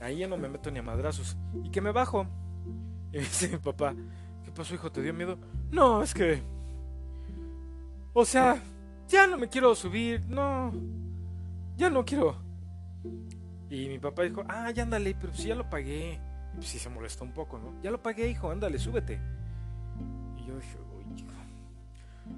[0.00, 1.36] ahí ya no me meto ni a madrazos.
[1.64, 2.26] Y que me bajo.
[3.12, 3.94] Y dice mi papá,
[4.44, 4.90] ¿qué pasó, hijo?
[4.90, 5.38] ¿Te dio miedo?
[5.70, 6.42] No, es que...
[8.12, 8.60] O sea,
[9.08, 10.72] ya no me quiero subir, no,
[11.76, 12.36] ya no quiero.
[13.70, 16.20] Y mi papá dijo, ah, ya ándale, pero si ya lo pagué.
[16.60, 17.80] Sí se molestó un poco, ¿no?
[17.82, 19.20] Ya lo pagué, hijo, ándale, súbete.
[20.38, 21.32] Y yo dije, uy, hijo.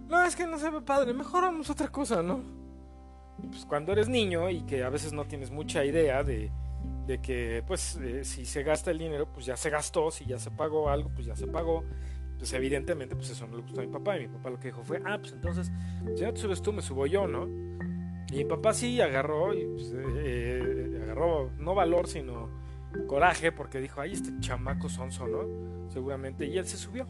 [0.09, 2.59] No, es que no se ve padre, mejor vamos a otra cosa, ¿no?
[3.50, 6.50] pues cuando eres niño y que a veces no tienes mucha idea de,
[7.07, 10.40] de que, pues, eh, si se gasta el dinero, pues ya se gastó, si ya
[10.40, 11.85] se pagó algo, pues ya se pagó
[12.38, 14.68] pues evidentemente pues eso no le gustó a mi papá y mi papá lo que
[14.68, 15.72] dijo fue, ah, pues entonces,
[16.14, 17.46] si no te subes tú, me subo yo, ¿no?
[18.31, 20.02] Y mi papá sí agarró, y pues, eh,
[20.94, 22.47] eh, agarró no valor, sino
[23.07, 25.90] coraje, porque dijo, ay, este chamaco sonso, ¿no?
[25.90, 27.07] Seguramente, y él se subió.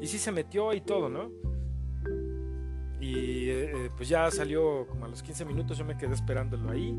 [0.00, 1.30] Y sí se metió y todo, ¿no?
[3.00, 6.96] Y eh, pues ya salió como a los 15 minutos, yo me quedé esperándolo ahí.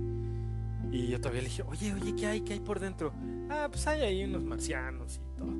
[0.91, 2.41] Y yo todavía le dije, oye, oye, ¿qué hay?
[2.41, 3.13] ¿Qué hay por dentro?
[3.49, 5.53] Ah, pues hay ahí unos marcianos y todo.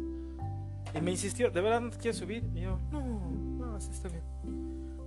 [0.94, 2.44] Y me insistió, ¿de verdad no te quieres subir?
[2.54, 4.24] Y yo, no, no, así está bien.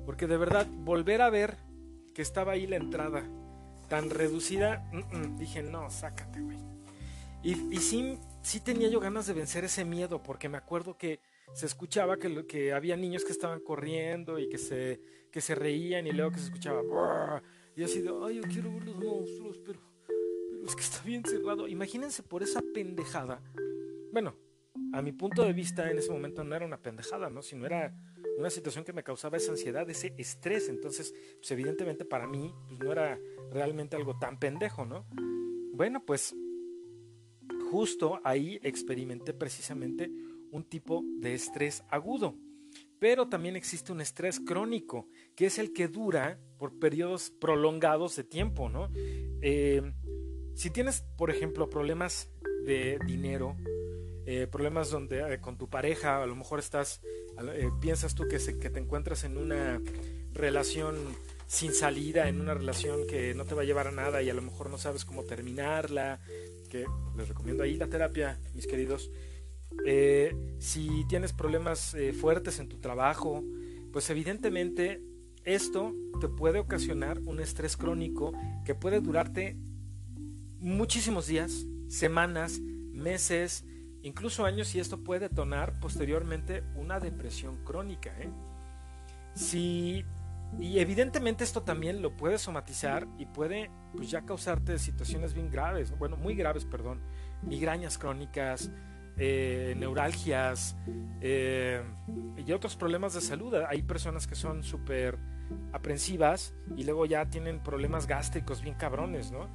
[0.05, 1.57] Porque de verdad, volver a ver
[2.15, 3.23] que estaba ahí la entrada
[3.89, 4.91] tan reducida,
[5.39, 6.59] dije, no, sácate, güey.
[7.43, 11.21] Y, y sí, sí tenía yo ganas de vencer ese miedo, porque me acuerdo que
[11.53, 16.07] se escuchaba que, que había niños que estaban corriendo y que se, que se reían
[16.07, 17.43] y luego que se escuchaba...
[17.77, 21.23] Y así de, ay, yo quiero ver los monstruos, pero, pero es que está bien
[21.25, 21.69] cerrado.
[21.69, 23.43] Imagínense por esa pendejada.
[24.13, 24.35] Bueno,
[24.95, 27.43] a mi punto de vista en ese momento no era una pendejada, ¿no?
[27.43, 27.95] Sino era
[28.39, 30.71] una situación que me causaba esa ansiedad, ese estrés.
[30.71, 33.19] Entonces, pues evidentemente para mí pues, no era
[33.51, 35.07] realmente algo tan pendejo, ¿no?
[35.75, 36.35] Bueno, pues
[37.77, 40.11] justo ahí experimenté precisamente
[40.51, 42.35] un tipo de estrés agudo.
[42.99, 48.25] Pero también existe un estrés crónico, que es el que dura por periodos prolongados de
[48.25, 48.89] tiempo, ¿no?
[49.43, 49.83] Eh,
[50.55, 52.31] si tienes, por ejemplo, problemas
[52.65, 53.59] de dinero,
[54.25, 57.03] eh, problemas donde eh, con tu pareja, a lo mejor estás,
[57.83, 59.83] piensas tú que, que te encuentras en una
[60.33, 60.97] relación
[61.47, 64.35] sin salida, en una relación que no te va a llevar a nada y a
[64.35, 66.21] lo mejor no sabes cómo terminarla,
[66.67, 69.11] que les recomiendo ahí la terapia, mis queridos.
[69.85, 73.45] Eh, si tienes problemas eh, fuertes en tu trabajo,
[73.93, 75.03] pues evidentemente
[75.45, 78.33] esto te puede ocasionar un estrés crónico
[78.65, 79.57] que puede durarte
[80.59, 83.65] muchísimos días, semanas, meses,
[84.03, 88.11] incluso años y esto puede detonar posteriormente una depresión crónica.
[88.21, 88.31] ¿eh?
[89.35, 90.05] Si,
[90.59, 95.97] y evidentemente esto también lo puede somatizar y puede pues ya causarte situaciones bien graves,
[95.99, 97.03] bueno, muy graves, perdón,
[97.43, 98.71] migrañas crónicas,
[99.19, 100.77] eh, neuralgias
[101.21, 101.83] eh,
[102.37, 103.55] y otros problemas de salud.
[103.69, 105.19] Hay personas que son súper
[105.73, 109.49] aprensivas y luego ya tienen problemas gástricos bien cabrones, ¿no?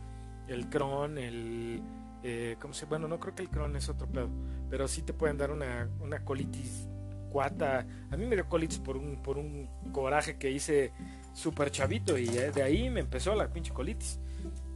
[0.48, 1.82] El Crohn, el...
[2.24, 2.86] Eh, ¿cómo se?
[2.86, 4.30] Bueno, no creo que el Crohn es otro pedo,
[4.70, 6.88] pero sí te pueden dar una, una colitis
[7.32, 7.88] cuata.
[8.12, 10.92] A mí me dio colitis por un, por un coraje que hice
[11.34, 14.20] súper chavito y de ahí me empezó la pinche colitis.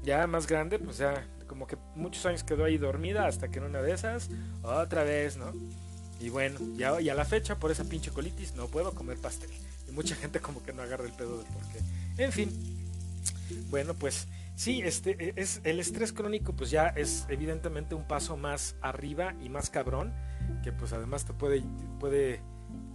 [0.03, 3.65] Ya más grande, pues ya como que muchos años quedó ahí dormida hasta que en
[3.65, 4.29] una de esas,
[4.63, 5.51] otra vez, ¿no?
[6.19, 9.49] Y bueno, ya, a la fecha, por esa pinche colitis, no puedo comer pastel.
[9.87, 12.23] Y mucha gente como que no agarra el pedo de por qué.
[12.23, 12.49] En fin,
[13.69, 18.37] bueno, pues sí, este, e, es, el estrés crónico pues ya es evidentemente un paso
[18.37, 20.13] más arriba y más cabrón,
[20.63, 21.63] que pues además te puede,
[21.99, 22.41] puede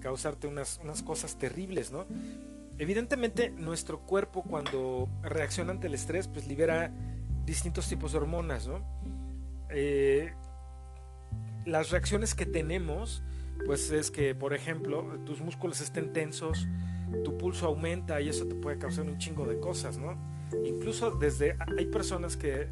[0.00, 2.06] causarte unas, unas cosas terribles, ¿no?
[2.78, 6.92] Evidentemente nuestro cuerpo cuando reacciona ante el estrés pues libera
[7.44, 8.80] distintos tipos de hormonas, ¿no?
[9.68, 10.32] Eh,
[11.66, 13.22] las reacciones que tenemos,
[13.66, 16.66] pues es que, por ejemplo, tus músculos estén tensos,
[17.24, 20.16] tu pulso aumenta y eso te puede causar un chingo de cosas, ¿no?
[20.64, 22.68] Incluso desde, hay personas que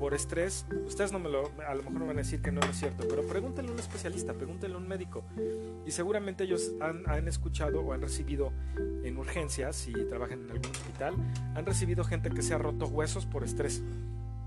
[0.00, 2.62] por estrés, ustedes no me lo, a lo mejor me van a decir que no,
[2.62, 5.24] es cierto, pero pregúntenle a un especialista, pregúntenle a un médico.
[5.86, 8.50] Y seguramente ellos han, han escuchado o han recibido
[9.04, 11.14] en urgencias, si trabajan en algún hospital,
[11.54, 13.82] han recibido gente que se ha roto huesos por estrés.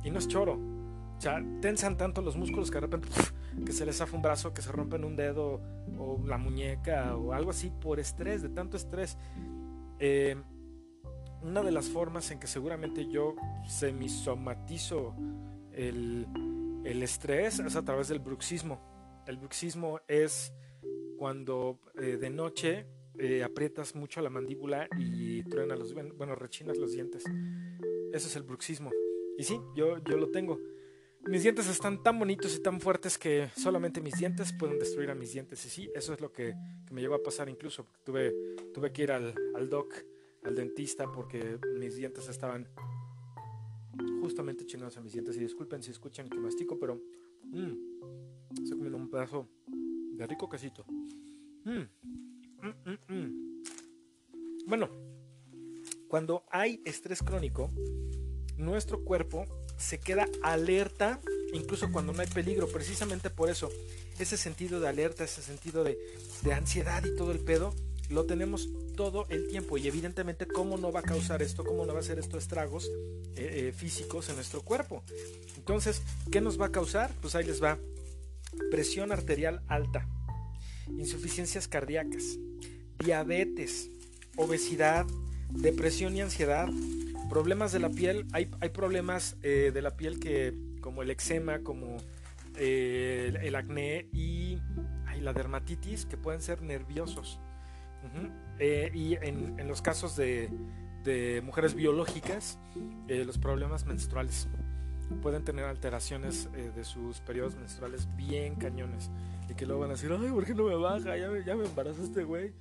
[0.04, 0.54] Y no es choro.
[0.54, 3.08] O sea, tensan tanto los músculos que de repente
[3.64, 5.62] que se les hace un brazo, que se rompen un dedo
[6.00, 9.20] o la muñeca o algo así por estrés, de tanto estrés.
[10.00, 10.36] Eh,
[11.44, 13.36] una de las formas en que seguramente yo
[13.68, 15.16] semisomatizo
[15.72, 16.28] el,
[16.84, 19.24] el estrés es a través del bruxismo.
[19.28, 20.54] El bruxismo es
[21.18, 22.86] cuando eh, de noche
[23.18, 27.24] eh, aprietas mucho la mandíbula y truena los, bueno, rechinas los dientes.
[28.12, 28.92] Eso es el bruxismo.
[29.38, 30.60] Y sí, yo, yo lo tengo.
[31.26, 35.16] Mis dientes están tan bonitos y tan fuertes que solamente mis dientes pueden destruir a
[35.16, 35.66] mis dientes.
[35.66, 36.54] Y sí, eso es lo que,
[36.92, 37.88] me llegó a pasar incluso.
[38.04, 38.34] Tuve,
[38.74, 39.94] tuve que ir al, al doc
[40.46, 42.68] al dentista porque mis dientes estaban
[44.22, 45.36] justamente chingados a mis dientes.
[45.38, 47.02] Y disculpen si escuchan que mastico, pero
[47.44, 47.74] mmm,
[48.52, 50.86] estoy comiendo un pedazo de rico quesito.
[51.66, 51.88] Mm,
[52.62, 53.64] mm, mm,
[54.68, 54.90] bueno,
[56.08, 57.70] cuando hay estrés crónico,
[58.58, 59.46] nuestro cuerpo
[59.78, 61.20] se queda alerta
[61.54, 63.70] incluso cuando no hay peligro, precisamente por eso,
[64.20, 65.98] ese sentido de alerta, ese sentido de,
[66.42, 67.74] de ansiedad y todo el pedo,
[68.10, 71.94] lo tenemos todo el tiempo y evidentemente cómo no va a causar esto, cómo no
[71.94, 72.90] va a hacer esto estragos
[73.36, 75.04] eh, eh, físicos en nuestro cuerpo.
[75.58, 77.12] Entonces, ¿qué nos va a causar?
[77.22, 77.78] Pues ahí les va.
[78.70, 80.08] Presión arterial alta,
[80.98, 82.38] insuficiencias cardíacas,
[83.00, 83.90] diabetes,
[84.38, 85.08] obesidad,
[85.50, 86.68] depresión y ansiedad,
[87.30, 88.28] problemas de la piel.
[88.32, 91.98] Hay, hay problemas eh, de la piel que, como el eczema, como
[92.58, 94.60] el, acné y
[95.20, 97.40] la dermatitis, que pueden ser nerviosos.
[98.60, 100.50] Eh, y en, los casos de,
[101.44, 102.60] mujeres biológicas,
[103.08, 104.48] eh, los problemas menstruales
[105.22, 109.12] pueden tener alteraciones eh, de sus periodos menstruales bien cañones
[109.50, 111.18] y que luego van a decir, ay, ¿por qué no me baja?
[111.18, 112.54] Ya me, ya me embarazó este güey.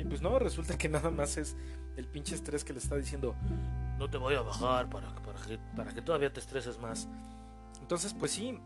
[0.00, 1.56] Y pues no, resulta que nada más es
[1.96, 3.34] el pinche estrés que le está diciendo,
[3.98, 7.08] no te voy a bajar para, para, que, para que todavía te estreses más.
[7.80, 8.60] Entonces, pues sí,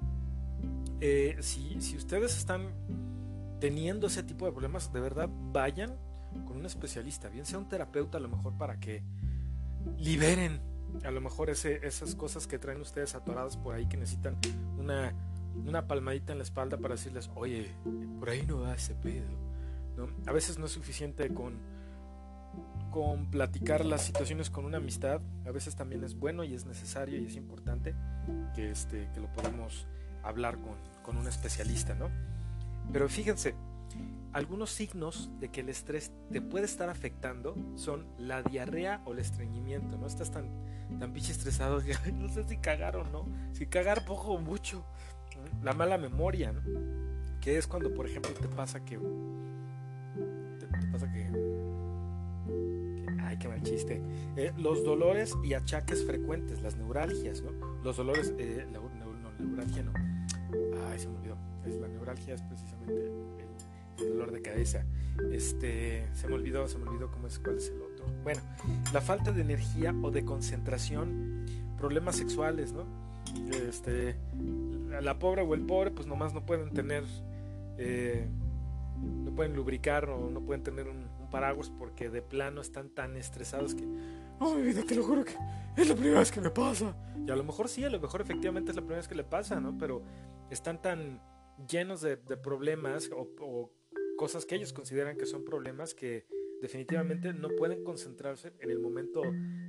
[1.41, 2.71] si, si ustedes están
[3.61, 5.97] teniendo ese tipo de problemas, de verdad vayan
[6.45, 9.03] con un especialista, bien sea un terapeuta a lo mejor para que
[9.99, 10.61] liberen
[11.05, 14.37] a lo mejor esas cosas que traen ustedes atoradas por ahí que necesitan
[14.79, 15.13] una,
[15.67, 17.71] una palmadita en la espalda para decirles, oye,
[18.19, 19.27] por ahí no va ese pedo.
[19.97, 20.09] ¿no?
[20.27, 21.55] A veces no es suficiente con,
[22.91, 27.21] con platicar las situaciones con una amistad, a veces también es bueno y es necesario
[27.21, 27.95] y es importante
[28.55, 29.87] que, este, que lo podamos
[30.23, 32.11] hablar con, con un especialista, ¿no?
[32.93, 33.55] Pero fíjense,
[34.37, 39.19] algunos signos de que el estrés te puede estar afectando son la diarrea o el
[39.19, 40.07] estreñimiento, ¿no?
[40.07, 40.51] Estás tan,
[40.99, 44.85] tan pinche estresado que no sé si cagar o no, si cagar poco o mucho.
[45.63, 46.61] La mala memoria, ¿no?
[47.41, 48.99] Que es cuando, por ejemplo, te pasa que...
[48.99, 51.31] Te, pasa que...
[53.23, 54.03] ay, qué mal chiste.
[54.37, 57.53] Eh, los dolores y achaques frecuentes, las neuralgias, ¿no?
[57.83, 58.35] Los dolores...
[58.37, 59.93] Eh, la, no, neuralgia no.
[60.91, 61.39] Ay, se me olvidó.
[61.65, 63.56] Es, la neuralgia es precisamente el,
[63.99, 64.85] el dolor de cabeza.
[65.33, 68.07] Este, se me olvidó, se me olvidó cómo es, cuál es el otro.
[68.23, 68.41] Bueno,
[68.93, 71.47] la falta de energía o de concentración,
[71.79, 72.85] problemas sexuales, ¿no?
[73.51, 74.17] Este,
[75.01, 77.05] la pobre o el pobre, pues nomás no pueden tener,
[77.79, 78.27] eh,
[79.25, 83.75] no pueden lubricar o no pueden tener un, paraguas porque de plano están tan estresados
[83.75, 83.85] que,
[84.39, 85.35] oh mi vida, te lo juro que
[85.77, 86.95] es la primera vez que me pasa.
[87.27, 89.25] Y a lo mejor sí, a lo mejor efectivamente es la primera vez que le
[89.25, 89.77] pasa, ¿no?
[89.77, 90.03] Pero
[90.51, 91.21] están tan
[91.69, 93.71] llenos de, problemas o
[94.17, 96.27] cosas que ellos consideran que son problemas que
[96.61, 99.23] definitivamente no pueden concentrarse en el momento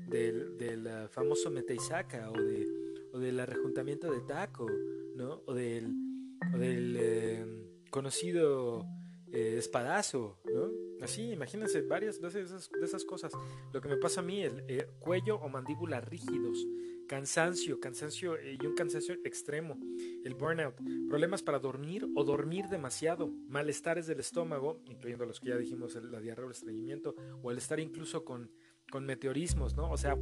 [0.08, 2.66] del, del famoso Meteisaca o, de,
[3.12, 4.70] o del rejuntamiento de taco,
[5.16, 5.44] ¿no?
[5.46, 5.94] O del,
[6.54, 7.46] o del eh,
[7.90, 8.86] conocido
[9.32, 10.72] eh, espadazo, ¿no?
[11.02, 13.32] Así, imagínense varias de esas, de esas cosas.
[13.74, 16.66] Lo que me pasa a mí, el eh, cuello o mandíbula rígidos,
[17.08, 19.80] cansancio, cansancio y un cansancio extremo,
[20.24, 20.76] el burnout,
[21.08, 26.20] problemas para dormir o dormir demasiado, malestares del estómago, incluyendo los que ya dijimos, la
[26.20, 28.52] diarrea o el estreñimiento, o el estar incluso con,
[28.92, 29.90] con meteorismos, ¿no?
[29.90, 30.18] O sea,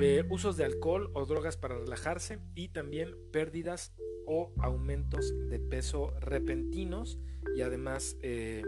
[0.00, 3.92] eh, usos de alcohol o drogas para relajarse y también pérdidas
[4.26, 7.18] o aumentos de peso repentinos
[7.56, 8.62] y además eh,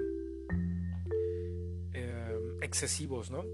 [1.92, 3.44] eh, excesivos, ¿no?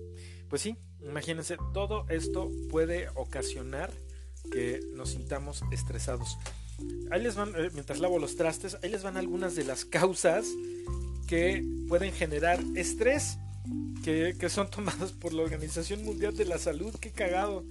[0.50, 3.92] Pues sí, imagínense, todo esto puede ocasionar
[4.50, 6.38] que nos sintamos estresados.
[7.12, 10.46] Ahí les van, eh, mientras lavo los trastes, ahí les van algunas de las causas
[11.28, 13.38] que pueden generar estrés,
[14.02, 16.94] que, que son tomadas por la Organización Mundial de la Salud.
[17.00, 17.64] Qué cagado.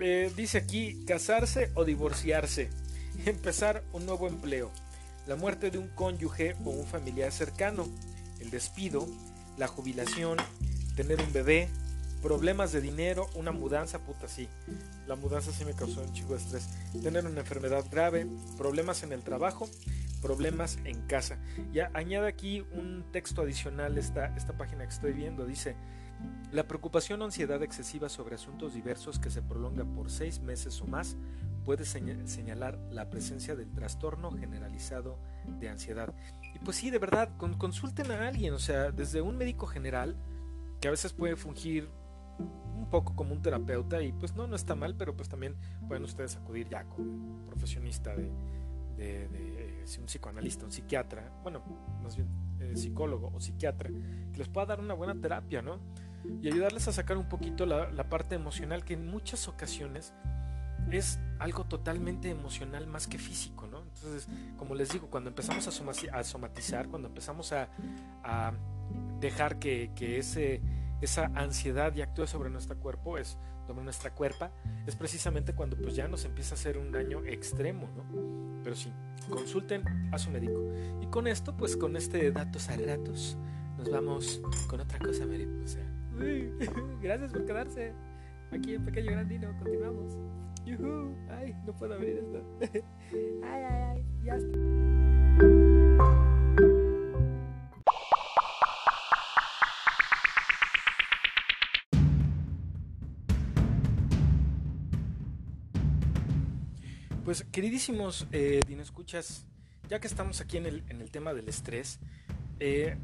[0.00, 2.70] Eh, dice aquí, casarse o divorciarse,
[3.26, 4.72] empezar un nuevo empleo,
[5.26, 7.86] la muerte de un cónyuge o un familiar cercano,
[8.40, 9.06] el despido,
[9.58, 10.38] la jubilación,
[10.94, 11.68] tener un bebé,
[12.22, 14.48] problemas de dinero, una mudanza, puta, sí.
[15.06, 16.68] La mudanza sí me causó un chico de estrés.
[17.02, 18.26] Tener una enfermedad grave,
[18.56, 19.68] problemas en el trabajo,
[20.22, 21.38] problemas en casa.
[21.72, 25.44] Ya añade aquí un texto adicional esta, esta página que estoy viendo.
[25.44, 25.76] Dice,
[26.50, 30.86] la preocupación o ansiedad excesiva sobre asuntos diversos que se prolonga por seis meses o
[30.86, 31.16] más
[31.64, 35.18] puede señalar la presencia del trastorno generalizado
[35.60, 36.14] de ansiedad.
[36.54, 40.16] Y pues sí, de verdad, con, consulten a alguien, o sea, desde un médico general,
[40.84, 41.88] que a veces puede fungir
[42.38, 45.56] un poco como un terapeuta y pues no, no está mal, pero pues también
[45.88, 48.30] pueden ustedes acudir ya con un profesionista de,
[49.98, 51.62] un psicoanalista, un psiquiatra, bueno,
[52.02, 52.28] más bien
[52.60, 55.78] eh, psicólogo o psiquiatra, que les pueda dar una buena terapia, ¿no?
[56.42, 60.12] Y ayudarles a sacar un poquito la, parte emocional que en muchas ocasiones
[60.90, 63.84] es algo totalmente emocional más que físico, ¿no?
[63.84, 67.70] Entonces, como les digo, cuando empezamos a, somatizar, cuando empezamos a
[69.20, 70.62] dejar que, que ese
[71.04, 74.50] esa ansiedad y actúe sobre nuestro cuerpo, es sobre nuestra cuerpa,
[74.86, 78.62] es precisamente cuando pues ya nos empieza a hacer un daño extremo, ¿no?
[78.62, 78.92] Pero sí,
[79.28, 80.60] consulten a su médico.
[81.00, 83.38] Y con esto, pues con este datos a ratos,
[83.76, 85.80] nos vamos con otra cosa, mariposa.
[87.02, 87.92] Gracias por quedarse
[88.50, 89.56] aquí en Pequeño Grandino.
[89.58, 90.16] Continuamos.
[91.28, 92.42] Ay, no puedo abrir esto.
[93.44, 94.04] ay, ay.
[94.24, 95.53] Ya está.
[107.24, 109.46] Pues queridísimos eh, escuchas,
[109.88, 111.98] ya que estamos aquí en el, en el tema del estrés,
[112.60, 112.98] eh,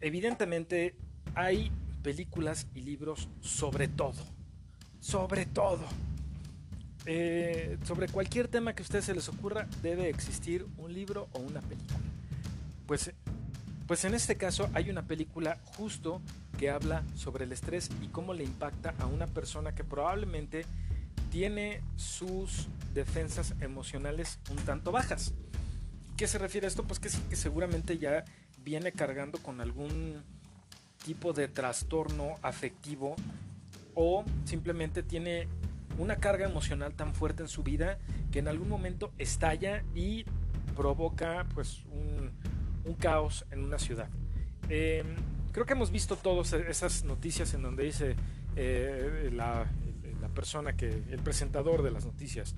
[0.00, 0.94] evidentemente
[1.34, 1.70] hay
[2.02, 4.14] películas y libros sobre todo,
[4.98, 5.84] sobre todo.
[7.04, 11.40] Eh, sobre cualquier tema que a ustedes se les ocurra, debe existir un libro o
[11.40, 12.00] una película.
[12.86, 13.12] Pues,
[13.86, 16.22] pues en este caso hay una película justo
[16.58, 20.64] que habla sobre el estrés y cómo le impacta a una persona que probablemente
[21.36, 25.34] tiene sus defensas emocionales un tanto bajas.
[26.16, 26.84] ¿Qué se refiere a esto?
[26.84, 28.24] Pues que, que seguramente ya
[28.64, 30.22] viene cargando con algún
[31.04, 33.16] tipo de trastorno afectivo
[33.94, 35.46] o simplemente tiene
[35.98, 37.98] una carga emocional tan fuerte en su vida
[38.32, 40.24] que en algún momento estalla y
[40.74, 42.32] provoca pues un,
[42.98, 44.08] caos en una ciudad.
[44.70, 45.04] Eh,
[45.52, 48.16] creo que hemos visto todas esas noticias en donde dice
[48.56, 49.66] eh, la,
[50.26, 52.54] la, persona que, el presentador de las noticias,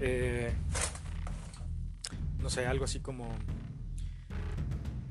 [0.00, 0.52] eh,
[2.40, 3.28] no sé, algo así como...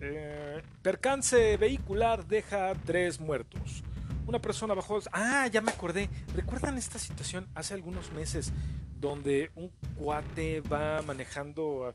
[0.02, 3.84] Eh, percance vehicular deja tres muertos.
[4.28, 5.00] Una persona bajó...
[5.12, 6.10] Ah, ya me acordé.
[6.36, 8.52] ¿Recuerdan esta situación hace algunos meses
[9.00, 11.94] donde un cuate va manejando,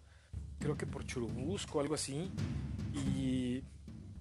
[0.58, 2.30] creo que por Churubusco o algo así,
[2.94, 3.62] y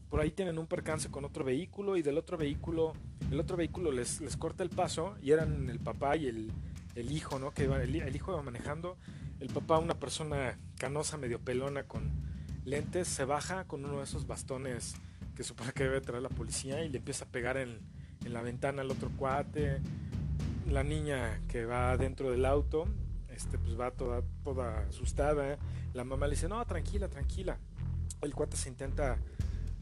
[0.09, 2.93] por ahí tienen un percance con otro vehículo y del otro vehículo,
[3.29, 6.51] el otro vehículo les, les corta el paso y eran el papá y el,
[6.95, 7.51] el hijo, ¿no?
[7.51, 8.97] Que iba, el, hijo iba manejando,
[9.39, 12.11] el papá una persona canosa, medio pelona con
[12.65, 14.95] lentes, se baja con uno de esos bastones
[15.35, 17.79] que supone que debe traer la policía y le empieza a pegar en,
[18.25, 19.79] en la ventana al otro cuate.
[20.67, 22.87] La niña que va dentro del auto,
[23.29, 25.57] este, pues va toda, toda asustada.
[25.93, 27.57] La mamá le dice, no, tranquila, tranquila.
[28.21, 29.17] El cuate se intenta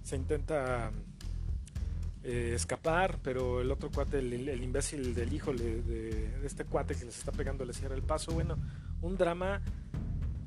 [0.06, 0.91] se intenta
[2.24, 7.06] eh, escapar, pero el otro cuate, el, imbécil del hijo de, de, este cuate que
[7.06, 8.32] les está pegando, le cierra el paso.
[8.32, 8.56] Bueno,
[9.01, 9.62] un drama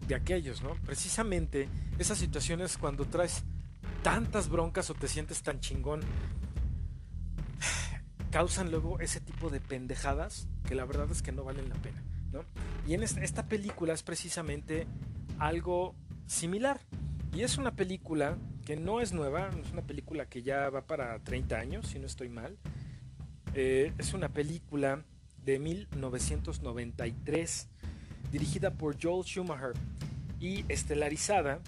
[0.06, 0.74] de aquellos, ¿no?
[0.86, 3.42] Precisamente esas situaciones cuando traes
[4.04, 6.02] tantas broncas o te sientes tan chingón,
[8.30, 12.00] causan luego ese tipo de pendejadas que la verdad es que no valen la pena,
[12.32, 12.44] ¿no?
[12.86, 14.86] Y en esta, esta película es precisamente
[15.40, 15.96] algo
[16.26, 16.78] similar.
[17.32, 18.38] Y es una película
[18.68, 22.04] que no es nueva, es una película que ya va para 30 años, si no
[22.04, 22.58] estoy mal.
[23.54, 25.02] Eh, es una película
[25.42, 27.66] de 1993,
[28.30, 29.72] dirigida por Joel Schumacher
[30.38, 31.60] y estelarizada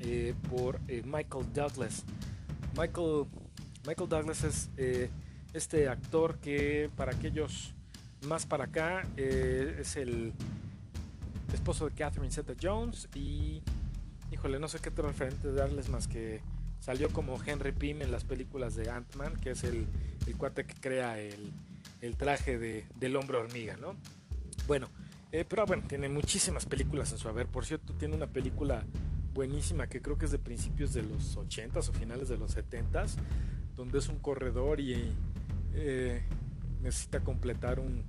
[0.00, 2.04] eh, por eh, Michael Douglas.
[2.76, 3.24] Michael,
[3.86, 4.68] Michael Douglas es
[5.54, 7.72] este actor que para aquellos
[8.26, 10.34] más para acá es el
[11.54, 13.62] esposo de Catherine Zeta Jones y
[14.32, 16.40] híjole, no sé qué otro referente darles más que
[16.80, 19.86] salió como Henry Pym en las películas de Ant-Man, que es el,
[20.26, 21.52] el, cuate que crea el,
[22.00, 23.94] el traje de, del hombre hormiga, ¿no?
[24.66, 24.88] Bueno,
[25.30, 27.46] eh, pero bueno, tiene muchísimas películas en su haber.
[27.46, 28.84] Por cierto, tiene una película
[29.32, 33.14] buenísima que creo que es de principios de los 80s o finales de los 70s,
[33.74, 35.14] donde es un corredor y
[35.74, 36.22] eh,
[36.82, 38.04] necesita completar un,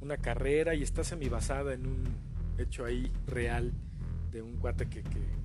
[0.00, 2.04] una carrera y está semi basada en un
[2.58, 3.72] hecho ahí real
[4.30, 5.39] de un cuate que, que,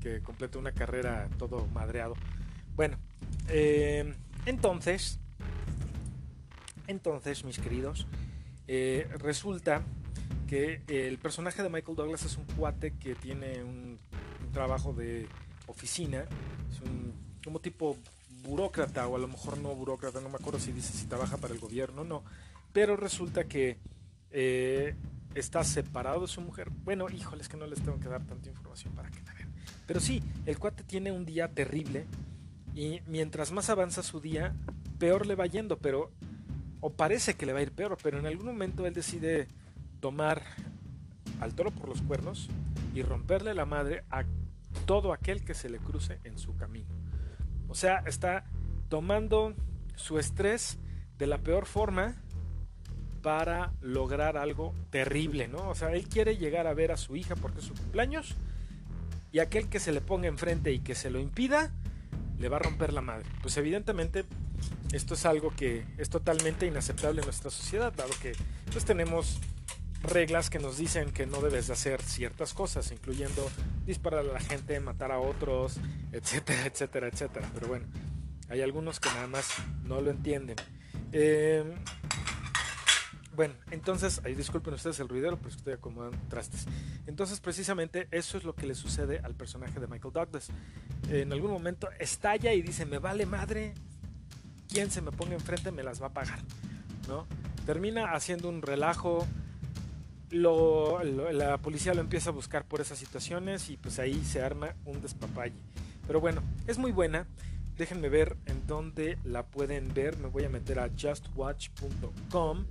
[0.00, 2.14] que completa una carrera todo madreado.
[2.74, 2.98] Bueno,
[3.48, 4.14] eh,
[4.46, 5.18] entonces,
[6.86, 8.06] entonces, mis queridos,
[8.66, 9.82] eh, resulta
[10.48, 13.98] que el personaje de Michael Douglas es un cuate que tiene un,
[14.52, 15.28] trabajo de
[15.68, 16.24] oficina,
[16.72, 17.96] es un como tipo
[18.42, 21.54] burócrata o a lo mejor no burócrata, no me acuerdo si dice si trabaja para
[21.54, 22.24] el gobierno o no,
[22.72, 23.78] pero resulta que
[24.32, 24.96] eh,
[25.36, 26.70] está separado de su mujer.
[26.70, 29.20] Bueno, híjoles que no les tengo que dar tanta información para que.
[29.86, 32.06] Pero sí, el cuate tiene un día terrible
[32.74, 34.54] y mientras más avanza su día,
[34.98, 36.10] peor le va yendo, pero
[36.80, 39.48] o parece que le va a ir peor, pero en algún momento él decide
[40.00, 40.42] tomar
[41.40, 42.48] al toro por los cuernos
[42.94, 44.24] y romperle la madre a
[44.86, 46.94] todo aquel que se le cruce en su camino.
[47.68, 48.44] O sea, está
[48.88, 49.54] tomando
[49.96, 50.78] su estrés
[51.18, 52.16] de la peor forma
[53.22, 55.68] para lograr algo terrible, ¿no?
[55.68, 58.34] O sea, él quiere llegar a ver a su hija porque es su cumpleaños
[59.32, 61.72] y aquel que se le ponga enfrente y que se lo impida,
[62.38, 63.26] le va a romper la madre.
[63.42, 64.24] Pues evidentemente
[64.92, 68.32] esto es algo que es totalmente inaceptable en nuestra sociedad, dado que
[68.72, 69.38] pues tenemos
[70.02, 73.48] reglas que nos dicen que no debes de hacer ciertas cosas, incluyendo
[73.86, 75.78] disparar a la gente, matar a otros,
[76.12, 77.50] etcétera, etcétera, etcétera.
[77.54, 77.86] Pero bueno,
[78.48, 79.48] hay algunos que nada más
[79.84, 80.56] no lo entienden.
[81.12, 81.64] Eh,
[83.34, 86.66] bueno, entonces, ahí disculpen ustedes el ruidero, pero estoy acomodando trastes.
[87.06, 90.48] Entonces, precisamente eso es lo que le sucede al personaje de Michael Douglas.
[91.08, 93.74] En algún momento estalla y dice, me vale madre,
[94.68, 96.40] quien se me ponga enfrente me las va a pagar,
[97.08, 97.26] ¿no?
[97.66, 99.26] Termina haciendo un relajo,
[100.30, 104.74] lo, la policía lo empieza a buscar por esas situaciones y pues ahí se arma
[104.84, 105.60] un despapalle.
[106.06, 107.26] Pero bueno, es muy buena.
[107.76, 110.18] Déjenme ver en dónde la pueden ver.
[110.18, 112.66] Me voy a meter a justwatch.com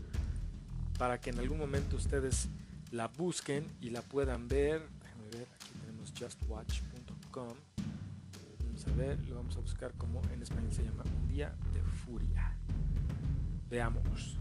[0.99, 2.49] para que en algún momento ustedes
[2.91, 4.81] la busquen y la puedan ver.
[5.01, 7.55] Déjenme ver, aquí tenemos justwatch.com.
[8.65, 11.81] Vamos a ver, lo vamos a buscar como en español se llama Un día de
[11.81, 12.53] furia.
[13.69, 14.37] Veamos.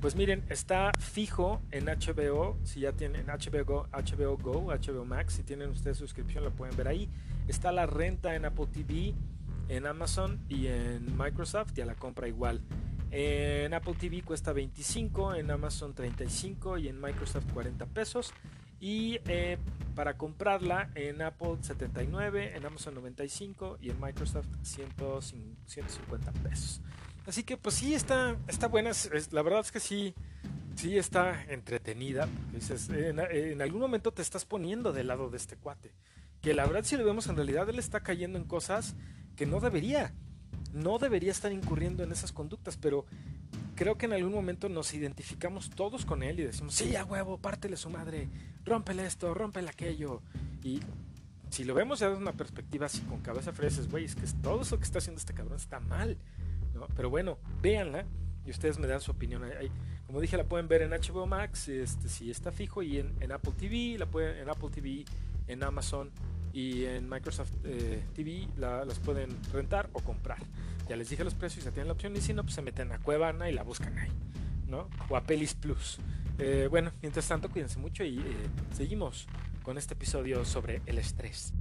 [0.00, 5.34] Pues miren, está fijo en HBO, si ya tienen HBO Go, HBO Go, HBO Max,
[5.34, 7.10] si tienen ustedes suscripción lo pueden ver ahí.
[7.48, 9.14] Está la renta en Apple TV,
[9.68, 12.60] en Amazon y en Microsoft y a la compra igual
[13.16, 18.34] En Apple TV cuesta 25, en Amazon 35 y en Microsoft 40 pesos.
[18.80, 19.56] Y eh,
[19.94, 26.80] para comprarla en Apple 79, en Amazon 95 y en Microsoft 150 pesos.
[27.24, 28.90] Así que pues sí está, está buena.
[29.30, 30.12] la verdad es que sí,
[30.74, 32.28] sí está entretenida.
[32.52, 35.92] Dices, en, en, algún momento te estás poniendo del lado de este cuate.
[36.40, 38.96] Que la verdad si lo vemos en realidad él está cayendo en cosas
[39.36, 40.12] que no debería
[40.74, 43.06] no debería estar incurriendo en esas conductas, pero
[43.74, 47.38] creo que en algún momento nos identificamos todos con él y decimos, sí, a huevo,
[47.38, 48.28] pártele su madre,
[48.64, 50.20] rómpele esto, rómpele aquello.
[50.62, 50.80] Y
[51.50, 54.62] si lo vemos ya desde una perspectiva así con cabeza fresca, güey, es que todo
[54.62, 56.18] eso que está haciendo este cabrón está mal.
[56.96, 58.04] Pero bueno, véanla
[58.44, 59.42] y ustedes me dan su opinión.
[60.06, 63.52] como dije, la pueden ver en HBO Max, este, si está fijo, y en, Apple
[63.56, 65.04] TV, la pueden, en Apple TV,
[65.46, 66.10] en Amazon
[66.54, 70.38] y en Microsoft eh, TV las pueden rentar o comprar.
[70.88, 72.92] Ya les dije los precios, ya tienen la opción y si no, pues se meten
[72.92, 74.12] a Cuevana y la buscan ahí,
[74.68, 74.88] ¿no?
[75.08, 75.98] O a Pelis Plus.
[76.38, 78.22] Eh, bueno, mientras tanto, cuídense mucho y eh,
[78.72, 79.26] seguimos
[79.62, 81.52] con este episodio sobre el estrés.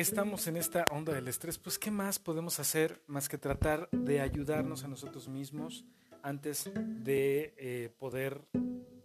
[0.00, 4.22] Estamos en esta onda del estrés, pues ¿qué más podemos hacer más que tratar de
[4.22, 5.84] ayudarnos a nosotros mismos
[6.22, 8.40] antes de eh, poder,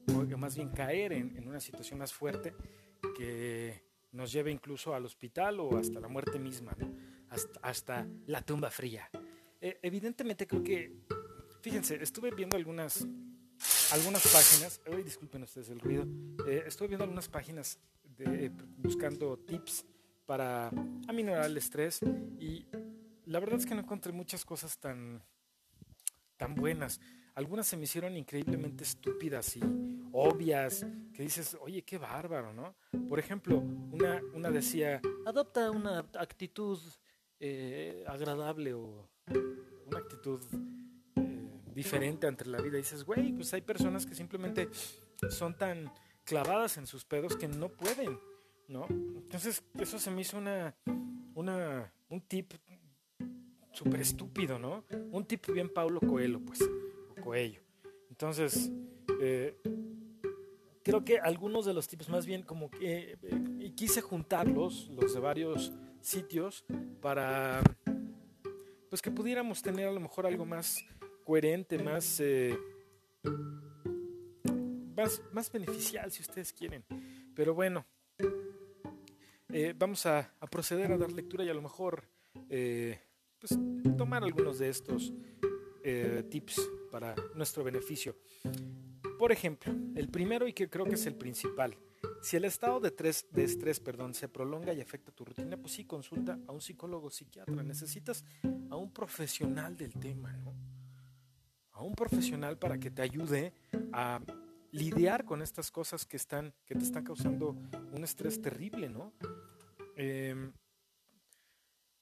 [0.08, 2.56] o más bien caer en, una situación más fuerte
[3.18, 3.84] que
[4.14, 6.74] nos lleve incluso al hospital o hasta la muerte misma,
[7.62, 9.10] hasta, la tumba fría?
[9.60, 10.96] Eh, evidentemente creo que,
[11.60, 13.06] fíjense, estuve viendo algunas,
[13.92, 16.08] algunas páginas, disculpen ustedes el ruido,
[16.48, 17.80] eh, estuve viendo algunas páginas
[18.78, 19.86] buscando tips
[20.26, 20.72] para
[21.08, 22.00] aminorar el estrés
[22.40, 22.66] y
[23.26, 25.24] la verdad es que no encontré muchas cosas tan,
[26.38, 27.00] tan buenas.
[27.34, 29.62] Algunas se me hicieron increíblemente estúpidas y
[30.12, 32.76] obvias, que dices, oye, qué bárbaro, ¿no?
[33.10, 36.80] Por ejemplo, una, una decía, adopta una actitud
[37.40, 39.10] eh, agradable o
[39.86, 40.42] una actitud
[41.18, 42.78] eh, diferente ante la vida.
[42.78, 44.70] Y dices, güey, pues hay personas que simplemente
[45.30, 45.92] son tan
[46.24, 48.18] clavadas en sus pedos que no pueden
[48.68, 48.86] ¿no?
[48.90, 50.76] Entonces, eso se me hizo una,
[51.34, 52.54] una un tip
[53.72, 54.86] súper estúpido, ¿no?
[55.12, 57.62] Un tip bien Paulo Coelho, pues, o Coelho.
[58.10, 58.72] Entonces,
[59.20, 59.58] eh,
[60.84, 65.20] creo que algunos de los tips, más bien como que eh, quise juntarlos, los de
[65.20, 66.64] varios sitios,
[67.02, 67.62] para
[68.90, 70.78] pues que pudiéramos tener a lo mejor algo más
[71.26, 72.58] coherente, más, eh,
[74.96, 76.86] más, más beneficial, si ustedes quieren.
[77.36, 77.86] Pero bueno,
[79.58, 82.04] eh, vamos a, proceder a dar lectura y a lo mejor
[82.50, 83.00] eh,
[83.40, 83.58] pues,
[83.98, 85.14] tomar algunos de estos
[85.82, 86.60] eh, tips
[86.92, 88.18] para nuestro beneficio.
[89.18, 91.78] Por ejemplo, el primero y que creo que es el principal.
[92.22, 92.92] Si el estado de,
[93.32, 97.10] de estrés perdón, se prolonga y afecta tu rutina, pues sí, consulta a un psicólogo
[97.10, 97.64] psiquiatra.
[97.64, 98.26] Necesitas
[98.70, 100.54] a un profesional del tema, ¿no?
[101.72, 103.54] A un profesional para que te ayude
[103.94, 104.20] a
[104.72, 107.56] lidiar con estas cosas que, están, que te están causando
[107.94, 109.14] un estrés terrible, ¿no?
[109.96, 110.52] Em,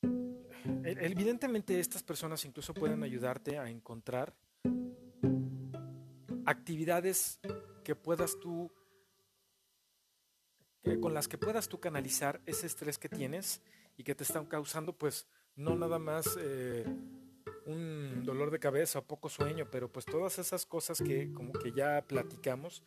[0.04, 4.36] e, evidentemente estas personas incluso pueden ayudarte a encontrar
[6.46, 7.40] actividades
[7.84, 8.72] que puedas tú
[11.00, 13.62] con las que puedas tú canalizar ese estrés que tienes
[13.96, 16.86] y que te están causando pues no nada más eh,
[17.66, 21.72] un dolor de cabeza o poco sueño, pero pues todas esas cosas que como que
[21.72, 22.84] ya platicamos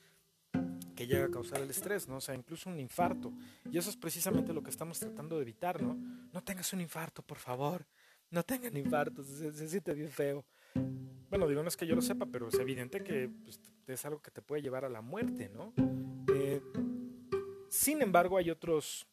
[0.97, 2.17] que llega a causar el estrés, ¿no?
[2.17, 3.33] O sea, incluso un infarto.
[3.71, 5.95] Y eso es precisamente lo que estamos tratando de evitar, ¿no?
[6.33, 7.87] No tengas un infarto, por favor.
[8.31, 10.45] No tengan infartos, se, siente bien feo.
[11.29, 14.21] Bueno, digo, no es que yo lo sepa, pero es evidente que pues, es algo
[14.21, 15.73] que te puede llevar a la muerte, ¿no?
[16.35, 16.61] Eh,
[17.69, 19.07] sin embargo, hay otros,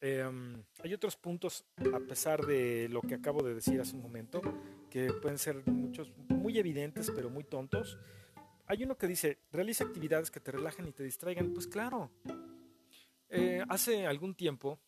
[0.00, 4.40] em, hay otros puntos, a pesar de lo que acabo de decir hace un momento,
[4.88, 7.98] que pueden ser muchos muy evidentes, pero muy tontos.
[8.70, 11.54] Hay uno que dice, realiza actividades que te relajen y te distraigan.
[11.54, 12.10] Pues claro.
[13.30, 14.78] Eh, hace algún tiempo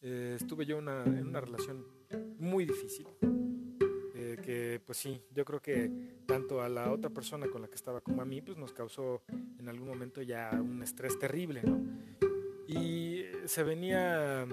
[0.00, 1.86] eh, estuve yo en una relación
[2.38, 3.06] muy difícil.
[4.16, 5.88] Eh, que pues sí, yo creo que
[6.26, 9.22] tanto a la otra persona con la que estaba como a mí, pues nos causó
[9.28, 11.80] en algún momento ya un estrés terrible, ¿no?
[12.66, 14.46] Y se venía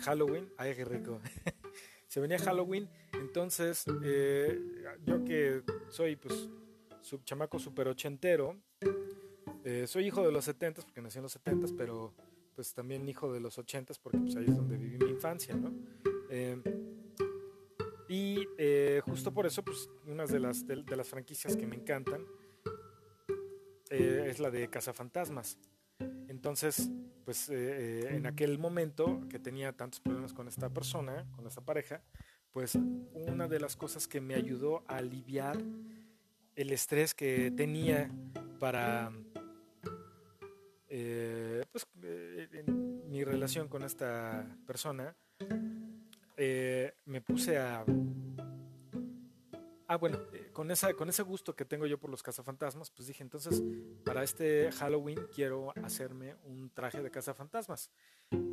[0.00, 1.20] Halloween, ay qué rico,
[2.08, 3.84] se venía Halloween, entonces
[5.04, 6.48] yo que soy pues
[7.00, 8.56] sub, chamaco super ochentero.
[9.64, 12.14] Eh, soy hijo de los setentas porque nací en los setentas, pero
[12.54, 15.72] pues también hijo de los ochentas porque pues ahí es donde viví mi infancia, ¿no?
[16.30, 16.62] Eh,
[18.08, 22.26] Y eh, justo por eso, pues, una de las, de, las franquicias que me encantan
[23.88, 25.58] eh, es la de Cazafantasmas.
[26.26, 26.90] Entonces,
[27.24, 32.02] pues en aquel momento que tenía tantos problemas con esta persona, con esta pareja,
[32.52, 32.76] pues
[33.12, 35.62] una de las cosas que me ayudó a aliviar
[36.56, 38.10] el estrés que tenía
[38.58, 39.12] para
[41.72, 41.86] pues,
[43.10, 45.16] mi relación con esta persona,
[46.36, 47.84] eh, me puse a...
[49.88, 53.08] Ah, bueno, eh, con, esa, con ese gusto que tengo yo por los cazafantasmas, pues
[53.08, 53.62] dije, entonces,
[54.04, 57.90] para este Halloween quiero hacerme un traje de cazafantasmas.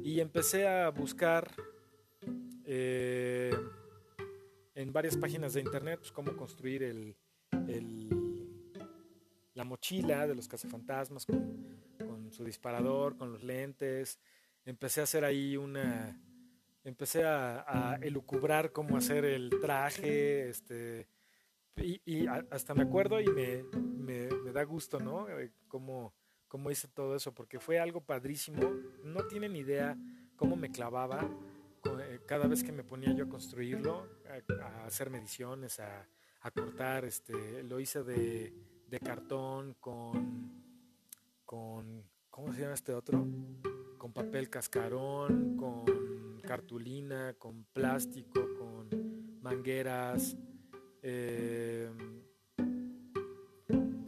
[0.03, 1.49] Y empecé a buscar
[2.65, 3.55] eh,
[4.73, 7.15] en varias páginas de internet pues, cómo construir el,
[9.53, 14.19] la mochila de los cazafantasmas con, con su disparador, con los lentes.
[14.65, 16.19] Empecé a hacer ahí una
[16.87, 21.09] empecé a, elucubrar cómo hacer el traje, este,
[21.75, 25.27] y, hasta me acuerdo y me, da gusto, ¿no?
[25.67, 26.13] Cómo,
[26.47, 28.73] cómo, hice todo eso, porque fue algo padrísimo.
[29.03, 29.97] No tienen idea
[30.37, 31.29] cómo me clavaba
[31.99, 34.07] eh, cada vez que me ponía yo a construirlo,
[34.61, 36.07] a, hacer mediciones, a,
[36.51, 37.05] cortar.
[37.05, 38.53] Este, lo hice de,
[38.89, 40.51] de cartón con,
[41.45, 43.25] con, ¿cómo se llama este otro?
[43.97, 50.37] Con papel cascarón, con cartulina, con plástico, con mangueras,
[51.01, 51.89] eh,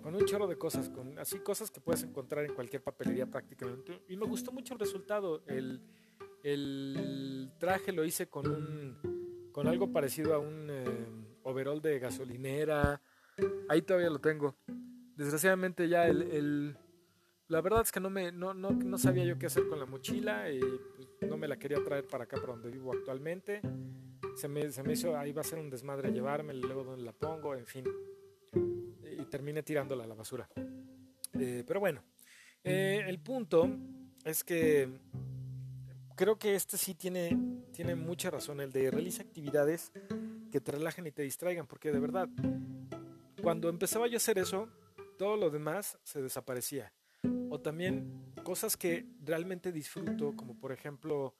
[0.02, 4.04] con un chorro de cosas, con así cosas que puedes encontrar en cualquier papelería prácticamente.
[4.08, 5.44] Y me gustó mucho el resultado.
[5.46, 5.82] El,
[7.60, 11.08] traje lo hice con un con algo parecido a un eh,
[11.50, 13.02] overall de gasolinera.
[13.68, 14.56] Ahí todavía lo tengo.
[15.16, 16.78] Desgraciadamente ya el
[17.50, 19.88] la verdad es que no, me, no, no, no sabía yo qué hacer con la
[19.88, 23.62] mochila y pues, no me la quería traer para acá, para donde vivo actualmente.
[24.36, 27.12] Se me, se me hizo, ahí va a ser un desmadre llevarme, luego donde la
[27.12, 27.86] pongo, en fin.
[28.54, 30.48] Y terminé tirándola a la basura.
[31.40, 32.04] Eh, pero bueno,
[32.64, 33.68] eh, el punto
[34.24, 34.88] es que
[36.16, 37.36] creo que este sí tiene,
[37.74, 39.92] tiene mucha razón, el de realiza actividades
[40.50, 42.30] que te relajen y te distraigan, porque de verdad,
[43.42, 44.70] cuando empezaba yo a hacer eso,
[45.18, 46.94] todo lo demás se desaparecía
[47.50, 51.36] o también cosas que realmente disfruto, como por ejemplo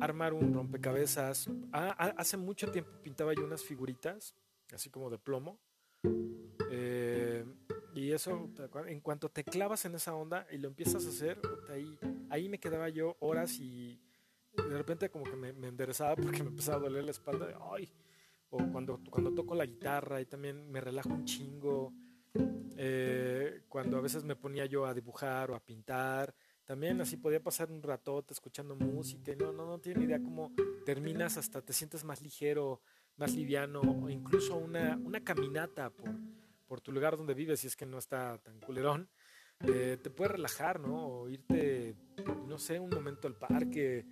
[0.00, 1.48] armar un rompecabezas.
[1.72, 4.34] Ah, hace mucho tiempo pintaba yo unas figuritas,
[4.72, 5.58] así como de plomo.
[6.70, 7.44] Eh,
[7.94, 8.50] y eso,
[8.86, 11.40] en cuanto te clavas en esa onda y lo empiezas a hacer,
[11.70, 14.00] ahí, ahí me quedaba yo horas y
[14.56, 17.56] de repente como que me, me enderezaba porque me empezaba a doler la espalda.
[17.72, 17.88] Ay,
[18.50, 21.92] o cuando, cuando toco la guitarra y también me relajo un chingo.
[22.78, 26.34] Eh, cuando a veces me ponía yo a dibujar o a pintar,
[26.66, 30.52] también así podía pasar un ratote escuchando música no, no, no tiene idea cómo
[30.84, 32.82] terminas hasta te sientes más ligero,
[33.16, 36.10] más liviano o incluso una, una caminata por,
[36.66, 39.08] por tu lugar donde vives si es que no está tan culerón.
[39.60, 41.06] Eh, te puede relajar, ¿no?
[41.06, 41.96] O irte,
[42.46, 44.04] no sé, un momento al parque,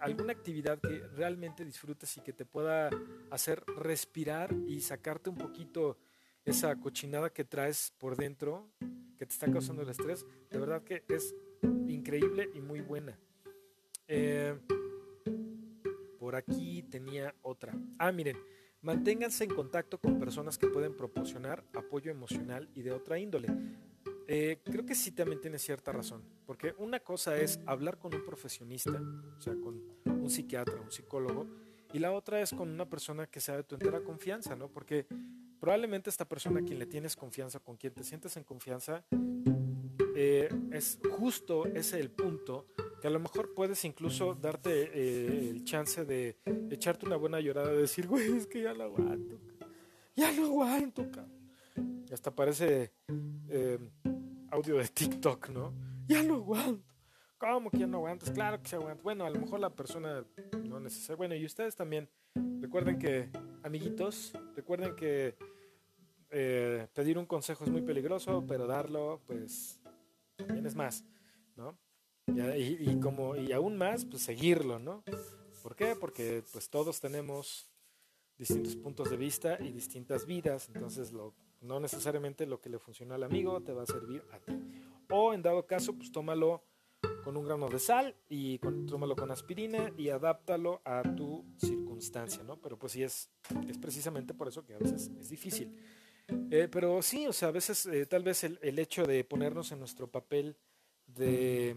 [0.00, 2.90] alguna actividad que realmente disfrutes y que te pueda
[3.30, 5.98] hacer respirar y sacarte un poquito
[6.44, 8.70] esa cochinada que traes por dentro,
[9.18, 11.34] que te está causando el estrés, de verdad que es
[11.88, 13.18] increíble y muy buena.
[14.08, 14.58] Eh,
[16.18, 17.74] por aquí tenía otra.
[17.98, 18.36] Ah, miren,
[18.82, 23.48] manténganse en contacto con personas que pueden proporcionar apoyo emocional y de otra índole.
[24.26, 28.24] Eh, creo que sí también tiene cierta razón, porque una cosa es hablar con un
[28.24, 29.00] profesionista,
[29.36, 31.46] o sea, con un psiquiatra, un psicólogo,
[31.92, 34.68] y la otra es con una persona que sea de tu entera confianza, ¿no?
[34.68, 35.06] Porque
[35.60, 39.04] probablemente esta persona a quien le tienes confianza, con quien te sientes en confianza,
[40.16, 42.66] eh, es justo ese el punto
[43.00, 46.38] que a lo mejor puedes incluso darte eh, el chance de
[46.70, 49.38] echarte una buena llorada de decir, güey, es que ya lo aguanto,
[50.16, 51.06] ya lo aguanto,
[52.08, 52.92] Y hasta parece
[54.54, 55.74] audio de TikTok, ¿no?
[56.06, 56.94] Ya lo aguanto.
[57.38, 58.30] ¿Cómo que ya no aguantas?
[58.30, 59.02] Claro que se aguanta.
[59.02, 60.24] Bueno, a lo mejor la persona
[60.64, 61.16] no necesita.
[61.16, 62.08] Bueno, y ustedes también.
[62.60, 63.30] Recuerden que,
[63.64, 65.36] amiguitos, recuerden que
[66.30, 69.80] eh, pedir un consejo es muy peligroso, pero darlo, pues,
[70.36, 71.04] también es más,
[71.56, 71.76] ¿no?
[72.56, 75.02] Y, como, y aún más, pues seguirlo, ¿no?
[75.62, 75.94] ¿Por qué?
[75.94, 77.70] Porque pues todos tenemos
[78.38, 81.34] distintos puntos de vista y distintas vidas, entonces lo,
[81.64, 84.52] no necesariamente lo que le funciona al amigo te va a servir a ti.
[85.10, 86.62] O en dado caso, pues tómalo
[87.22, 92.60] con un grano de sal y tómalo con aspirina y adáptalo a tu circunstancia, ¿no?
[92.60, 93.30] Pero pues sí es,
[93.68, 95.74] es precisamente por eso que a veces es difícil.
[96.50, 99.72] Eh, pero sí, o sea, a veces eh, tal vez el, el, hecho de ponernos
[99.72, 100.56] en nuestro papel
[101.06, 101.76] de,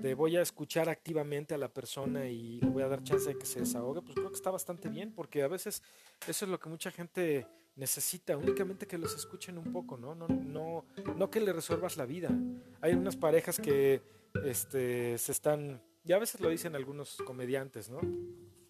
[0.00, 3.38] de voy a escuchar activamente a la persona y le voy a dar chance de
[3.38, 5.82] que se desahogue, pues creo que está bastante bien, porque a veces
[6.26, 7.46] eso es lo que mucha gente
[7.78, 10.14] necesita, únicamente que los escuchen un poco, ¿no?
[10.14, 10.84] No, no,
[11.16, 12.28] no que le resuelvas la vida.
[12.80, 14.02] Hay unas parejas que
[14.44, 18.00] este, se están, y a veces lo dicen algunos comediantes, ¿no?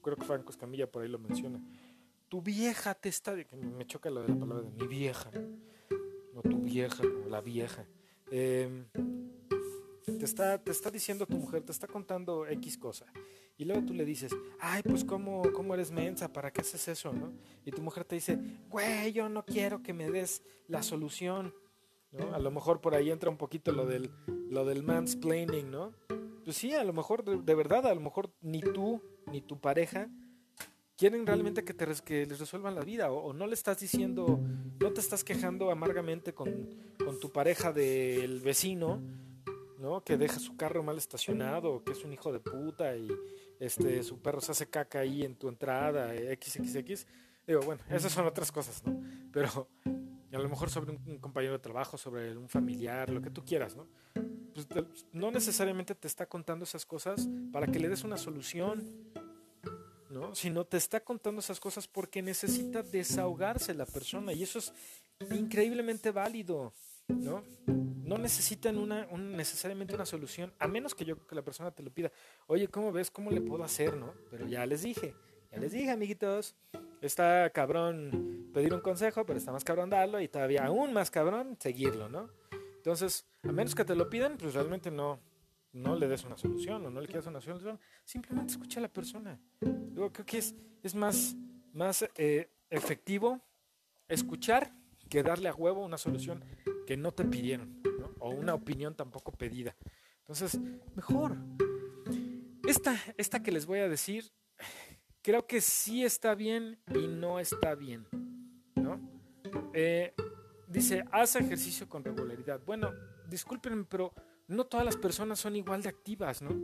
[0.03, 1.61] Creo que Franco Escamilla por ahí lo menciona.
[2.29, 5.31] Tu vieja te está, me choca la palabra de mi vieja,
[6.35, 7.87] no tu vieja, la vieja.
[8.31, 8.85] Eh,
[10.05, 13.07] te está, te está diciendo tu mujer, te está contando X cosa.
[13.59, 17.13] Y luego tú le dices, ay, pues ¿cómo, cómo eres mensa, ¿para qué haces eso?
[17.13, 17.33] ¿no?
[17.65, 18.39] Y tu mujer te dice,
[18.71, 21.53] güey, yo no quiero que me des la solución.
[22.13, 22.33] ¿no?
[22.35, 24.13] A lo mejor por ahí entra un poquito lo del,
[24.49, 25.93] lo del mansplaining, ¿no?
[26.45, 30.09] Pues sí, a lo mejor, de, verdad, a lo mejor ni tú ni tu pareja
[30.97, 34.41] quieren realmente que, te, que les resuelvan la vida o, o, no le estás diciendo,
[34.81, 36.71] no te estás quejando amargamente con,
[37.05, 39.03] con tu pareja del vecino
[39.79, 40.03] ¿no?
[40.03, 43.09] Que deja su carro mal estacionado, que es un hijo de puta y
[43.59, 47.07] este su perro se hace caca ahí en tu entrada, XXX.
[47.47, 49.01] Digo, bueno, esas son otras cosas, ¿no?
[49.33, 49.69] Pero
[50.37, 53.77] a lo mejor sobre un, compañero de trabajo, sobre un familiar, lo que tú quieras,
[53.77, 53.87] ¿no?
[54.55, 54.67] Pues
[55.13, 59.13] no necesariamente te está contando esas cosas para que le des una solución,
[60.11, 60.35] ¿no?
[60.35, 64.73] Sino te está contando esas cosas porque necesita desahogarse la persona y eso es
[65.31, 66.73] increíblemente válido,
[67.09, 67.43] ¿no?
[68.09, 71.91] no necesitan una, necesariamente una solución, a menos que yo que la persona te lo
[71.91, 72.11] pida.
[72.47, 73.11] Oye, ¿cómo ves?
[73.11, 74.15] ¿Cómo le puedo hacer, no?
[74.31, 75.15] Pero ya les dije,
[75.53, 76.57] ya les dije, amiguitos.
[77.03, 81.57] Está cabrón pedir un consejo, pero está más cabrón darlo y todavía aún más cabrón
[81.61, 82.31] seguirlo, ¿no?
[82.77, 85.21] Entonces, a menos que te lo pidan, pues realmente no,
[85.73, 87.79] no le des una solución o no le quieras una solución.
[88.05, 89.39] Simplemente escucha a la persona.
[89.61, 91.37] Yo creo que es, es más,
[91.73, 93.41] más eh, efectivo
[94.09, 94.73] escuchar
[95.11, 96.43] que darle a huevo una solución
[96.89, 97.83] que no te pidieron
[98.19, 99.77] o una opinión tampoco pedida.
[100.21, 100.59] Entonces,
[100.95, 101.37] mejor.
[102.67, 104.33] Esta, esta que les voy a decir,
[105.21, 108.07] creo que sí está bien y no está bien.
[108.75, 108.99] ¿no?
[109.75, 110.15] Eh,
[110.67, 112.63] dice, haz ejercicio con regularidad.
[112.65, 112.91] Bueno,
[113.29, 114.15] discúlpenme, pero
[114.47, 116.59] no todas las personas son igual de activas, ¿no?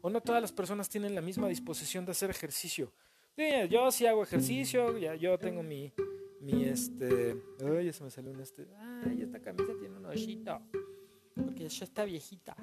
[0.00, 2.92] O no todas las personas tienen la misma disposición de hacer ejercicio.
[3.70, 5.92] yo sí hago ejercicio, ya yo tengo mi,
[6.40, 10.60] mi este, ay, ya se me salió un este, ay, esta camisa tiene un hoyito.
[11.34, 12.56] Porque ya está viejita.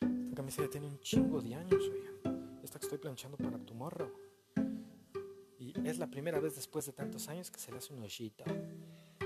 [0.00, 2.60] Esta camisa ya tiene un chingo de años, oigan.
[2.62, 4.12] Esta que estoy planchando para tu morro.
[5.58, 8.44] Y es la primera vez después de tantos años que se le hace un hoyito.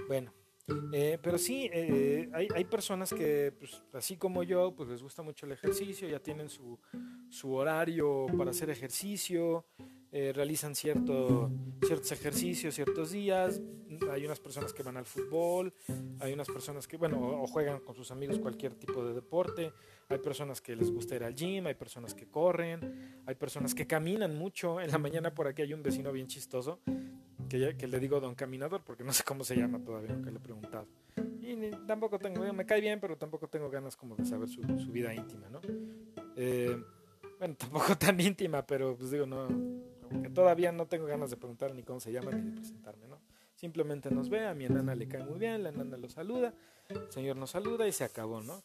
[0.09, 0.33] Bueno,
[0.93, 5.23] eh, pero sí, eh, hay, hay, personas que, pues, así como yo, pues les gusta
[5.23, 6.79] mucho el ejercicio, ya tienen su,
[7.29, 9.67] su horario para hacer ejercicio,
[10.15, 11.51] eh, realizan cierto,
[11.87, 13.63] ciertos ejercicios ciertos días.
[14.11, 15.73] Hay unas personas que van al fútbol,
[16.21, 19.73] hay unas personas que, bueno, o, juegan con sus amigos cualquier tipo de deporte,
[20.09, 23.87] hay personas que les gusta ir al gym, hay personas que corren, hay personas que
[23.87, 24.81] caminan mucho.
[24.81, 26.81] En la mañana por aquí hay un vecino bien chistoso
[27.49, 30.37] que, que le digo don caminador porque no sé cómo se llama todavía, nunca le
[30.37, 30.87] he preguntado.
[31.41, 34.91] Y tampoco tengo, me cae bien, pero tampoco tengo ganas como de saber su, su
[34.93, 35.61] vida íntima, ¿no?
[36.37, 36.77] Eh,
[37.39, 39.49] bueno, tampoco tan íntima, pero pues digo, no,
[40.21, 43.21] que todavía no tengo ganas de preguntar ni cómo se llama ni de presentarme, ¿no?
[43.55, 46.53] Simplemente nos ve, a mi enana le cae muy bien, la enana lo saluda,
[46.89, 48.63] el señor nos saluda y se acabó, ¿no?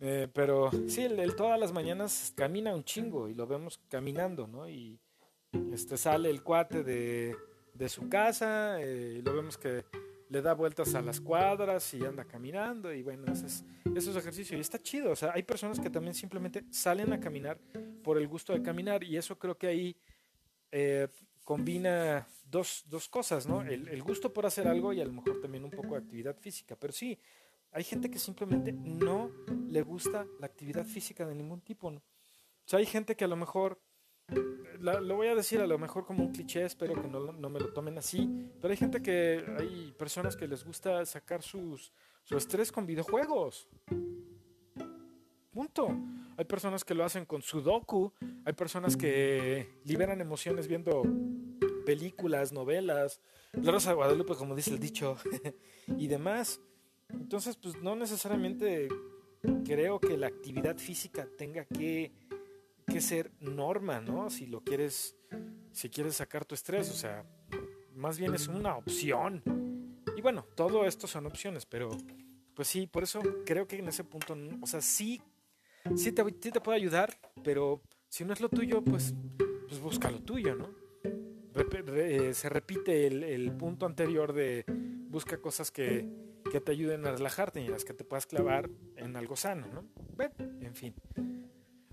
[0.00, 4.68] Eh, pero sí, él, todas las mañanas camina un chingo y lo vemos caminando, ¿no?
[4.68, 4.98] Y
[5.72, 7.36] este sale el cuate de,
[7.74, 9.84] de su casa, eh, y lo vemos que
[10.32, 14.16] le da vueltas a las cuadras y anda caminando y bueno, eso es, eso es
[14.16, 17.58] ejercicio y está chido, o sea, hay personas que también simplemente salen a caminar
[18.02, 19.96] por el gusto de caminar y eso creo que ahí
[20.72, 21.06] eh,
[21.44, 23.62] combina dos, dos, cosas, ¿no?
[23.62, 26.76] El, gusto por hacer algo y a lo mejor también un poco de actividad física.
[26.76, 27.18] Pero sí,
[27.70, 29.30] hay gente que simplemente no
[29.68, 31.98] le gusta la actividad física de ningún tipo, ¿no?
[31.98, 33.80] O sea, hay gente que a lo mejor,
[34.80, 37.60] lo voy a decir a lo mejor como un cliché, espero que no, no, me
[37.60, 41.92] lo tomen así, pero hay gente que, hay personas que les gusta sacar sus,
[42.22, 43.68] su estrés con videojuegos.
[45.52, 45.88] Punto.
[46.36, 48.12] Hay personas que lo hacen con sudoku,
[48.44, 51.02] hay personas que liberan emociones viendo
[51.84, 53.20] películas, novelas,
[53.52, 55.16] la Rosa de Guadalupe, como dice el dicho,
[55.98, 56.60] y demás.
[57.10, 58.88] Entonces, pues no necesariamente
[59.64, 62.12] creo que la actividad física tenga que,
[62.86, 64.30] que ser norma, ¿no?
[64.30, 65.16] Si lo quieres,
[65.72, 67.26] si quieres sacar tu estrés, o sea,
[67.94, 69.42] más bien es una opción.
[70.16, 71.90] Y bueno, todo esto son opciones, pero
[72.54, 75.20] pues sí, por eso creo que en ese punto, o sea, sí
[75.96, 79.14] sí te, te puede ayudar, pero si no es lo tuyo, pues,
[79.68, 80.82] pues busca lo tuyo, ¿no?
[81.94, 84.64] Eh, se repite el, punto anterior de
[85.08, 86.08] busca cosas que,
[86.64, 89.84] te ayuden a relajarte y las que te puedas clavar en algo sano, ¿no?
[90.16, 90.94] Bueno, en fin.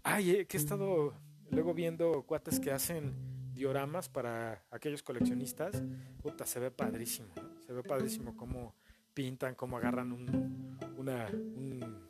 [0.04, 1.14] Ay, eh, que he estado
[1.50, 3.14] luego viendo cuates que hacen
[3.54, 5.82] dioramas para aquellos coleccionistas.
[6.22, 7.30] Puta, se ve padrísimo.
[7.36, 7.62] ¿no?
[7.62, 8.76] Se ve padrísimo cómo
[9.14, 12.09] pintan, cómo agarran un- una, un-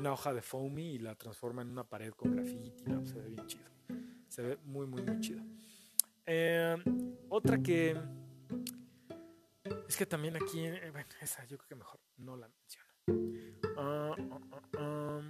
[0.00, 2.72] una hoja de foamy y la transforman en una pared con graffiti.
[3.04, 3.70] Se ve bien chido.
[4.28, 5.42] Se ve muy, muy, muy chido.
[6.24, 6.74] Eh,
[7.28, 8.00] otra que...
[9.86, 10.64] Es que también aquí...
[10.64, 12.88] eh, bueno, esa yo creo que mejor no la menciono.
[13.76, 15.20] Ah, ah, ah,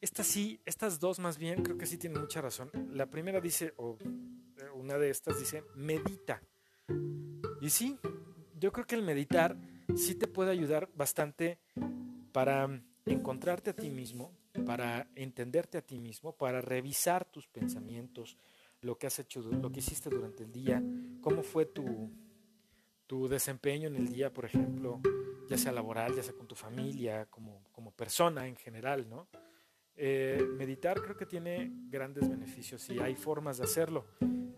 [0.00, 2.70] esta sí, estas dos más bien, creo que sí tienen mucha razón.
[2.92, 6.40] La primera dice, o eh, una de estas dice, medita.
[7.60, 7.98] Y sí,
[8.54, 9.58] yo creo que el meditar
[9.94, 11.58] sí te puede ayudar bastante
[12.32, 12.82] para
[13.12, 14.32] encontrarte a ti mismo,
[14.66, 18.36] para entenderte a ti mismo, para revisar tus pensamientos,
[18.80, 20.82] lo que has hecho, lo que hiciste durante el día,
[21.20, 22.10] cómo fue tu,
[23.06, 25.00] tu desempeño en el día, por ejemplo,
[25.48, 29.28] ya sea laboral, ya sea con tu familia, como, como persona en general, ¿no?
[29.96, 34.06] Eh, meditar creo que tiene grandes beneficios y hay formas de hacerlo.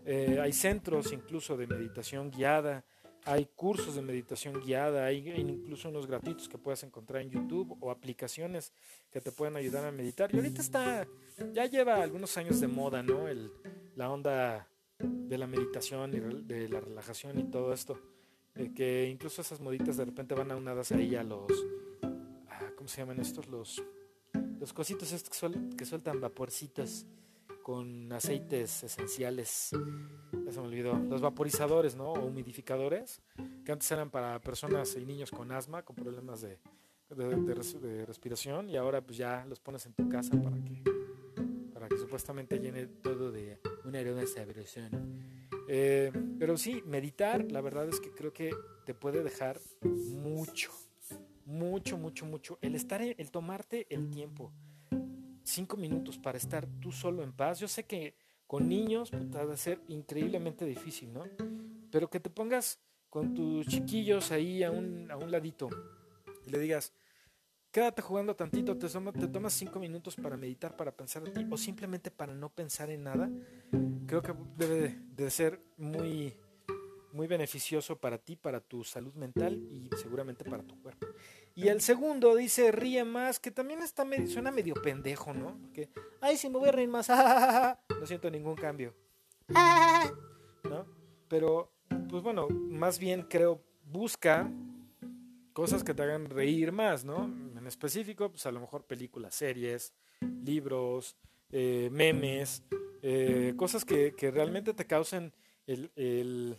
[0.05, 2.85] Eh, hay centros incluso de meditación guiada,
[3.25, 7.91] hay cursos de meditación guiada, hay incluso unos gratuitos que puedes encontrar en YouTube o
[7.91, 8.73] aplicaciones
[9.11, 10.33] que te pueden ayudar a meditar.
[10.33, 11.07] Y ahorita está,
[11.53, 13.27] ya lleva algunos años de moda, ¿no?
[13.27, 13.51] El,
[13.95, 14.67] la onda
[14.99, 17.99] de la meditación y de la relajación y todo esto.
[18.55, 21.51] Eh, que incluso esas moditas de repente van aunadas ahí a los,
[22.49, 23.47] ah, ¿cómo se llaman estos?
[23.47, 23.81] Los,
[24.59, 27.05] los cositos estos que, que sueltan vaporcitos
[27.61, 29.71] con aceites esenciales.
[30.45, 30.97] Ya se me olvidó.
[30.97, 32.13] Los vaporizadores, ¿no?
[32.13, 33.21] O humidificadores,
[33.65, 36.59] que antes eran para personas y niños con asma, con problemas de,
[37.09, 40.83] de, de de respiración, y ahora pues ya los pones en tu casa para que,
[41.73, 45.19] para que supuestamente llene todo de un aroma sabrosón.
[45.67, 48.51] Eh, pero sí, meditar, la verdad es que creo que
[48.85, 50.71] te puede dejar mucho,
[51.45, 52.57] mucho, mucho, mucho.
[52.61, 54.51] El estar, en- el tomarte el tiempo,
[55.43, 57.59] cinco minutos para estar tú solo en paz.
[57.59, 58.15] Yo sé que
[58.47, 61.23] con niños puta, ser increíblemente difícil, ¿no?
[61.91, 62.79] Pero que te pongas
[63.09, 65.69] con tus chiquillos ahí a un, a un ladito
[66.45, 66.93] y le digas,
[67.71, 71.45] quédate jugando tantito, te, toma- te tomas cinco minutos para meditar, para pensar en ti
[71.49, 73.29] o simplemente para no pensar en nada.
[74.07, 76.33] Creo que debe de- de ser muy,
[77.13, 81.07] muy beneficioso para ti, para tu salud mental y seguramente para tu cuerpo.
[81.55, 85.57] Y el segundo dice, ríe más, que también está medio, suena medio pendejo, ¿no?
[85.61, 85.89] Porque,
[86.21, 87.09] ay, si me voy a reír más,
[87.99, 88.93] no siento ningún cambio.
[90.63, 90.85] ¿No?
[91.27, 91.71] Pero,
[92.09, 94.49] pues bueno, más bien creo, busca
[95.53, 97.25] cosas que te hagan reír más, ¿no?
[97.25, 99.93] En específico, pues a lo mejor películas, series,
[100.43, 101.17] libros,
[101.51, 102.63] eh, memes,
[103.01, 105.33] eh, cosas que, que realmente te causen
[105.67, 106.55] el, el-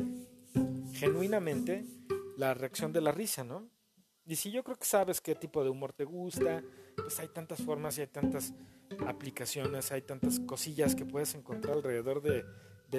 [1.02, 1.84] genuinamente
[2.36, 3.68] la reacción de la risa, ¿no?
[4.24, 6.62] Y si yo creo que sabes qué tipo de humor te gusta,
[6.96, 8.54] pues hay tantas formas y hay tantas
[9.08, 12.44] aplicaciones, hay tantas cosillas que puedes encontrar alrededor de,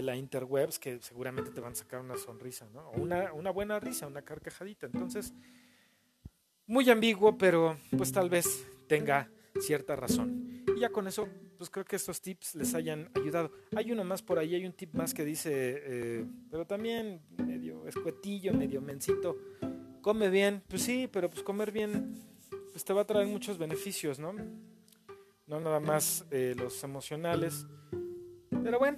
[0.01, 2.89] la interwebs que seguramente te van a sacar una sonrisa, ¿no?
[2.89, 4.87] O una, una buena risa, una carcajadita.
[4.87, 5.33] Entonces,
[6.65, 9.29] muy ambiguo, pero pues tal vez tenga
[9.61, 10.65] cierta razón.
[10.75, 11.29] Y ya con eso,
[11.63, 13.49] pues creo que estos tips les hayan ayudado.
[13.73, 17.87] Hay uno más por ahí, hay un tip más que dice, eh, pero también medio
[17.87, 19.37] escuetillo, medio mencito.
[20.01, 22.17] Come bien, pues sí, pero pues comer bien
[22.73, 24.33] pues te va a traer muchos beneficios, ¿no?
[25.47, 27.65] No nada más eh, los emocionales.
[28.61, 28.97] Pero bueno,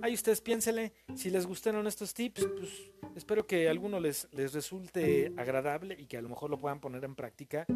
[0.00, 0.92] ahí ustedes piénsenle.
[1.16, 2.70] Si les gustaron estos tips, pues
[3.16, 7.04] espero que alguno les, les resulte agradable y que a lo mejor lo puedan poner
[7.04, 7.66] en práctica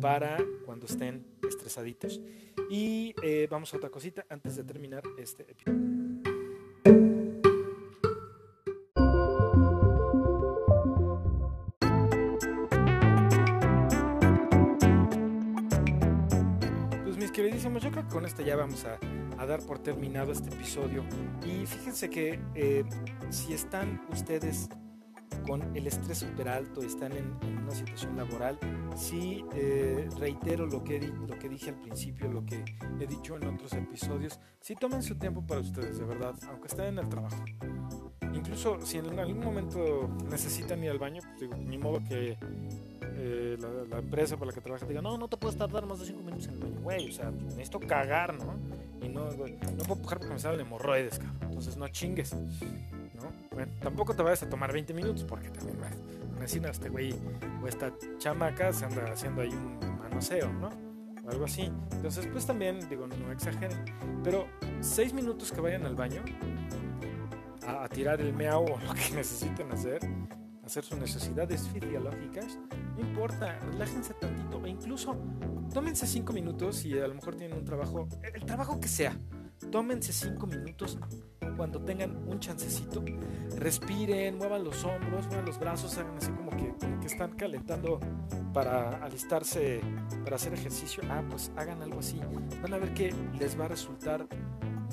[0.00, 2.20] para cuando estén estresaditos.
[2.70, 5.86] Y eh, vamos a otra cosita antes de terminar este episodio.
[17.04, 18.98] Pues mis queridísimos, yo creo que con esto ya vamos a,
[19.38, 21.04] a dar por terminado este episodio.
[21.44, 22.84] Y fíjense que eh,
[23.30, 24.68] si están ustedes
[25.46, 28.58] con el estrés súper alto, están en, una situación laboral,
[28.96, 32.64] sí eh, reitero lo que, lo que dije al principio, lo que
[33.00, 36.86] he dicho en otros episodios, sí tomen su tiempo para ustedes, de verdad, aunque estén
[36.86, 37.44] en el trabajo.
[38.34, 42.36] Incluso si en algún momento necesitan ir al baño, pues ni modo que
[43.18, 43.56] eh,
[43.90, 46.22] la, empresa para la que trabajas diga, no, no te puedes tardar más de 5
[46.22, 48.54] minutos en el baño, güey, o sea, necesito cagar, ¿no?
[49.04, 51.36] Y no, no puedo pujar porque me salen hemorroides, cabrón.
[51.42, 52.36] Entonces no chingues,
[53.16, 53.32] ¿no?
[53.80, 55.92] Tampoco te vayas a tomar 20 minutos porque también vas
[56.38, 57.14] a decir, no, este güey
[57.62, 60.68] o esta chamaca se anda haciendo ahí un manoseo, ¿no?
[61.24, 61.70] O algo así.
[61.92, 63.84] Entonces, pues también, digo, no exageren.
[64.22, 64.46] Pero
[64.80, 66.22] 6 minutos que vayan al baño
[67.66, 70.00] a, a tirar el meao o lo que necesiten hacer,
[70.64, 72.58] hacer sus necesidades fisiológicas,
[72.96, 74.64] no importa, relájense tantito.
[74.64, 75.16] E incluso
[75.72, 79.16] tómense cinco minutos y a lo mejor tienen un trabajo, el trabajo que sea,
[79.70, 80.98] tómense cinco minutos
[81.56, 83.04] cuando tengan un chancecito,
[83.56, 88.00] respiren, muevan los hombros, muevan los brazos, hagan así como que, como que están calentando
[88.52, 89.80] para alistarse,
[90.24, 91.02] para hacer ejercicio.
[91.10, 92.20] Ah, pues hagan algo así.
[92.62, 94.26] Van a ver que les va a resultar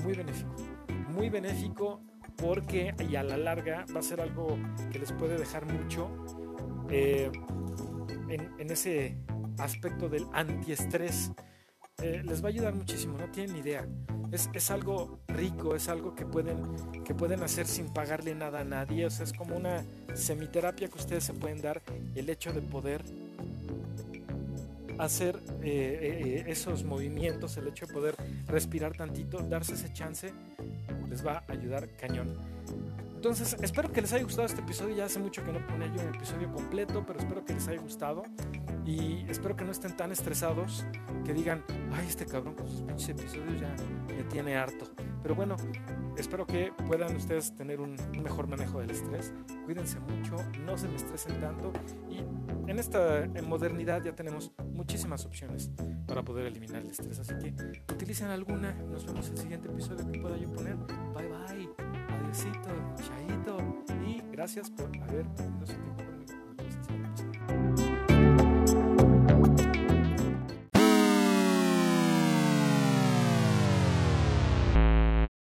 [0.04, 0.56] muy benéfico.
[1.10, 2.02] Muy benéfico
[2.38, 4.58] porque y a la larga va a ser algo
[4.92, 6.10] que les puede dejar mucho
[6.90, 7.32] eh,
[8.30, 9.18] en, en ese
[9.58, 11.32] aspecto del antiestrés.
[12.04, 13.88] Eh, les va a ayudar muchísimo, no tienen idea.
[14.32, 16.58] Es, es, algo rico, es algo que pueden,
[17.06, 19.06] que pueden hacer sin pagarle nada a nadie.
[19.06, 21.82] O sea, es como una semiterapia que ustedes se pueden dar.
[22.14, 23.04] El hecho de poder
[24.98, 28.16] hacer eh, eh, esos movimientos, el hecho de poder
[28.48, 30.34] respirar tantito, darse ese chance,
[31.10, 32.38] les va a ayudar cañón.
[33.24, 34.98] Entonces, espero que les haya gustado este episodio.
[34.98, 37.80] Ya hace mucho que no ponía yo un episodio completo, pero espero que les haya
[37.80, 38.24] gustado.
[38.86, 40.84] Y espero que no estén tan estresados
[41.24, 41.64] que digan,
[41.94, 43.74] ay, este cabrón con sus pinches episodios ya
[44.14, 44.92] me tiene harto.
[45.22, 45.56] Pero bueno,
[46.18, 49.34] espero que puedan ustedes tener un mejor manejo del estrés.
[49.64, 51.72] Cuídense mucho, no se me estresen tanto.
[52.10, 52.18] Y
[52.70, 55.72] en esta modernidad ya tenemos muchísimas opciones
[56.08, 57.20] para poder eliminar el estrés.
[57.20, 57.54] Así que
[57.90, 58.74] utilicen alguna.
[58.74, 60.76] Nos vemos en el siguiente episodio que pueda yo poner.
[60.76, 62.03] Bye bye.
[62.34, 63.58] Adiósito, chaito.
[64.08, 66.13] Y gracias por haber tenido su tiempo.